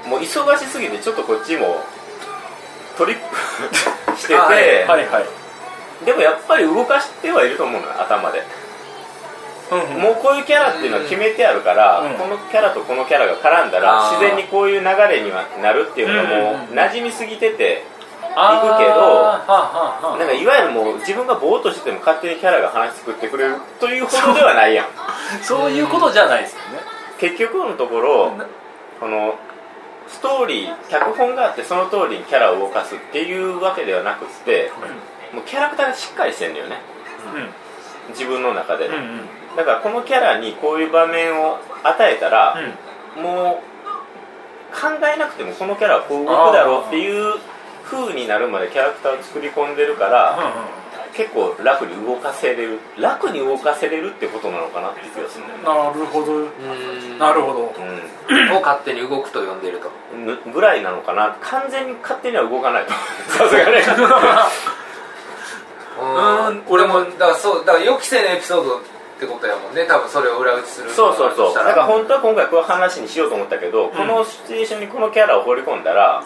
[0.08, 1.80] もう忙しすぎてちょっとこっちも
[2.96, 5.24] トリップ してて、はいうんはいはい。
[6.04, 8.42] でもやっぱり動かしてはいると思うのよ頭で、
[9.70, 10.02] うんうん。
[10.02, 17.84] もうこういうキャラっていうのは決めてあるから、うんこのキャラとこのキャラが絡んだら自然にこういう流れにはなるっていうのがもう馴染みすぎてて
[18.34, 18.68] あー。
[18.68, 24.86] 行くけどなんかいわゆるもう自分がぼーっとしてても勝手にキャラが話作ってくれるというほどではないやん。
[25.42, 25.70] そう。
[25.70, 26.80] いうことじゃないですよね。
[27.18, 28.32] 結局のところ
[29.00, 29.34] この
[30.08, 34.70] ストーリー脚本があってその通りにキャラを動かすっていうわけではなくって
[35.32, 36.76] もうキャラクターがしっかりしてんだよね。
[38.10, 39.56] 自分の中で、うんうんうん。
[39.56, 42.56] だからこのキャラにこういう場面を与えたら、
[43.16, 43.76] もう
[44.72, 47.34] 考えなくてもこのキャラはこう動くだろうっていう
[47.84, 50.38] 風になるまでキャラクターを作り込んでるから、
[51.16, 55.52] 結構楽に動かせれる楽に動かせれるってことなのかなって気がするね。
[55.64, 56.32] なるほど。
[56.34, 57.18] うん。
[57.18, 57.62] なるほど。
[57.62, 59.90] うを勝手に動くと呼んでると。
[60.52, 62.92] ぐらいなのかな完全に勝手には動かないと
[63.32, 63.82] さすがね
[65.98, 66.02] う
[66.52, 68.80] ん俺もだからそうだから予期せぬエピソードっ
[69.18, 76.22] てことやもんね多分それを裏打ちするそうそうそうだから本当は今回こういう話にしようと思ったけど、このシチュエーションにこのキャラを放り込んだら、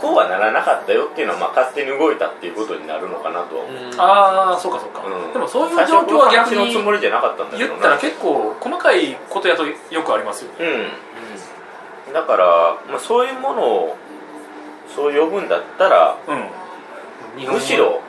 [0.00, 4.00] こうはならなかったよっていうのはまあ勝手に動いたっていうことになるのかなとは思う、うん。
[4.00, 5.32] ああそうかそうか、うん。
[5.32, 7.68] でもそういう状況は逆このつもにりじゃなかったんだけどな。
[7.68, 12.12] 言ったら結構細かいことやとよくありますようん。
[12.12, 13.96] だから、まあ、そういうものを
[14.94, 17.54] そう呼ぶんだったらうん。
[17.54, 18.00] むしろ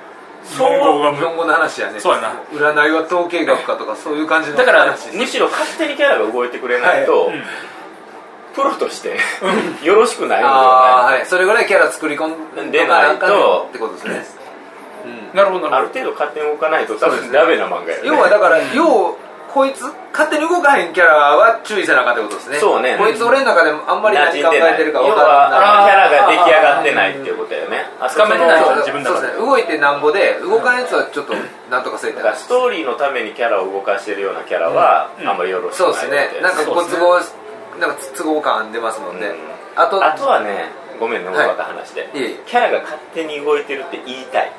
[0.43, 1.99] 日本語が日本語の話やね。
[1.99, 2.41] そうやな。
[2.51, 7.43] 占いは統計学かとかそういう感じのだから話むしろ勝手にキャラが動いてくれないと、うん
[8.53, 9.17] プロとして
[9.83, 11.15] よろしくないのであはない。
[11.15, 11.25] あはい。
[11.25, 14.25] それぐらいキャラ作り込んでないとってことですね、
[15.05, 15.37] うん。
[15.37, 18.09] なるほどなあるほどる程度勝手に動かないと多分ダメな漫画やよね。
[18.09, 19.17] 要はだから要
[19.53, 19.83] こいつ
[20.13, 22.57] 勝手に動かへんキャラは注意せなあかんってことですね。
[22.57, 22.95] そうね。
[22.97, 24.73] こいつ俺の中であんまり何考馴染んでない。
[24.75, 27.85] えてるか要分からんはあのキャラが出来上がっていないっていうことだよね。
[27.99, 29.27] あつかめてない自分の中で。
[29.27, 29.45] そうですね。
[29.45, 31.33] 動いてなんぼで動かんやつはちょっと
[31.69, 35.27] なんとかせえてだからストーリーのためにキャラを動かしてるようなキャラは、うん。
[35.27, 36.41] あんまりよろしくそうないですね。
[36.41, 37.19] なんかご都合
[37.79, 39.31] なんか都合感出ますもんね、
[39.75, 40.69] あとあとはね
[40.99, 42.35] ごめんね大バカ話で、いえいえ。
[42.45, 44.51] キャラが勝手に動いてるって言いたい。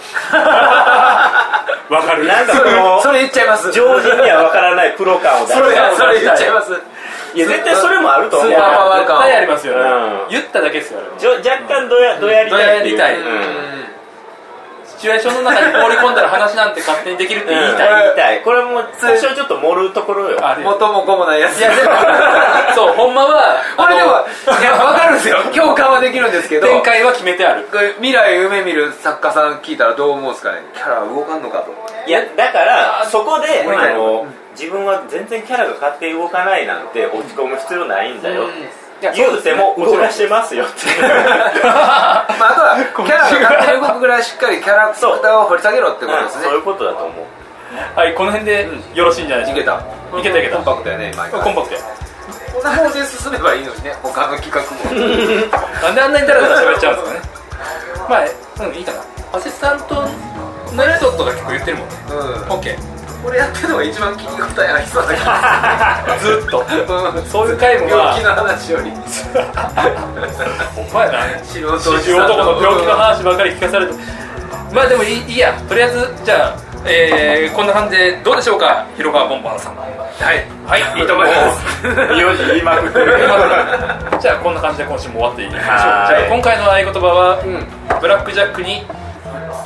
[0.32, 2.26] わかる。
[2.26, 3.70] なんかそれこのそれ言っちゃいます。
[3.70, 6.72] 常人には分からないプロ感を出それしてそれ言っちゃいます。
[7.34, 8.50] いや絶対それもあると思う。
[8.50, 10.28] スーパーパワー絶対ありますよね、うん。
[10.30, 12.96] 言っただけですよ若干どやどやりたいっていう。
[12.96, 13.20] どやりたい。
[13.20, 13.24] う
[15.00, 18.42] チュエーションの中に放り込んだら話なんて勝手にできるって言いたい、言いたい。
[18.42, 20.38] これも最初ちょっと盛るところよ。
[20.46, 21.58] あれ元も子もないやつ。
[21.58, 21.88] いやでも
[22.74, 24.26] そうほんまはこれでもあ
[24.60, 25.38] いや分かるんですよ。
[25.54, 27.66] 共感はできるんですけどの展開は決めてある。
[27.96, 30.60] 未来夢見る作家さん聞いたらどう思うんですかね？
[30.74, 31.72] キャラ動かんのかと。
[32.06, 38.48] いやだからそこでうんあの自分は全然キャラが勝手に動かないなんて落ち込む必要ないんだよ
[39.14, 40.86] 言うても動かしてますよって。
[40.88, 41.08] いうま
[41.72, 42.76] あ、あとは
[43.06, 46.44] キャラが勝手に動くぐらいしっかりキャラクターを掘り下げろってことですね。
[46.44, 47.24] そういうことだと思う。
[47.98, 49.82] はいこの辺でよろしいんじゃないでいすか？
[50.10, 50.18] けた。
[50.18, 50.56] いけたいけた。
[50.56, 51.40] コンパクトやね毎回。
[51.40, 51.80] コンパクトや。
[52.52, 54.66] こんな方で進めばいいのにね他の企画も。
[55.82, 57.20] なんであんなにダラダラ喋っちゃうんですかね。
[58.08, 59.38] まあうんいいかな。
[59.38, 60.08] アシスタントの
[60.96, 61.94] 人とか結構言ってるもんね。
[62.10, 62.16] うん。
[62.18, 64.26] オッケーこれやってるのが一番聞き
[64.60, 65.20] 応えありそうだけ
[66.24, 66.64] ずっと。
[66.86, 67.98] どうんそういう回もまあ。
[67.98, 68.90] 病気の話より。
[70.74, 71.18] ほんまやな
[72.24, 73.92] 男の病気の話ばかり聞かされて。
[74.72, 75.52] まあでもいいいいや。
[75.68, 78.84] とりあえずじゃあ、えー、こんな感じでどうでしょうか？
[78.96, 79.84] 広川ボンバーさんは。
[79.86, 79.88] い。
[80.66, 81.00] はい。
[81.00, 81.86] いいと思います。
[81.86, 83.18] よし言いまくってる。
[84.20, 85.68] じゃあこんな感じで今週も終わっていきましょう。
[85.68, 86.22] じはい。
[86.22, 88.00] ゃあ今回の合言葉は、ん。
[88.00, 88.86] ブラックジャックに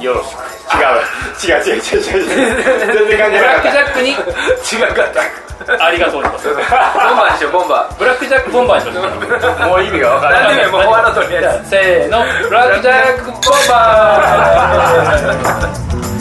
[0.00, 1.58] よろしく違う。
[1.58, 1.64] 違う。
[1.64, 1.80] 違う。
[1.80, 1.80] 違う。
[1.80, 4.14] 違う全然関係ブラックジャックに違
[4.94, 5.22] かった。
[5.84, 6.22] ありがとう。
[6.22, 9.66] ございますボンバーにしようボンバブラックジャックボンバーにしましょ。
[9.66, 10.66] うもう意味が分かーらない。
[10.66, 12.24] ももう終わらとりあえずせーの。
[12.48, 16.10] ブラックジャックボンバー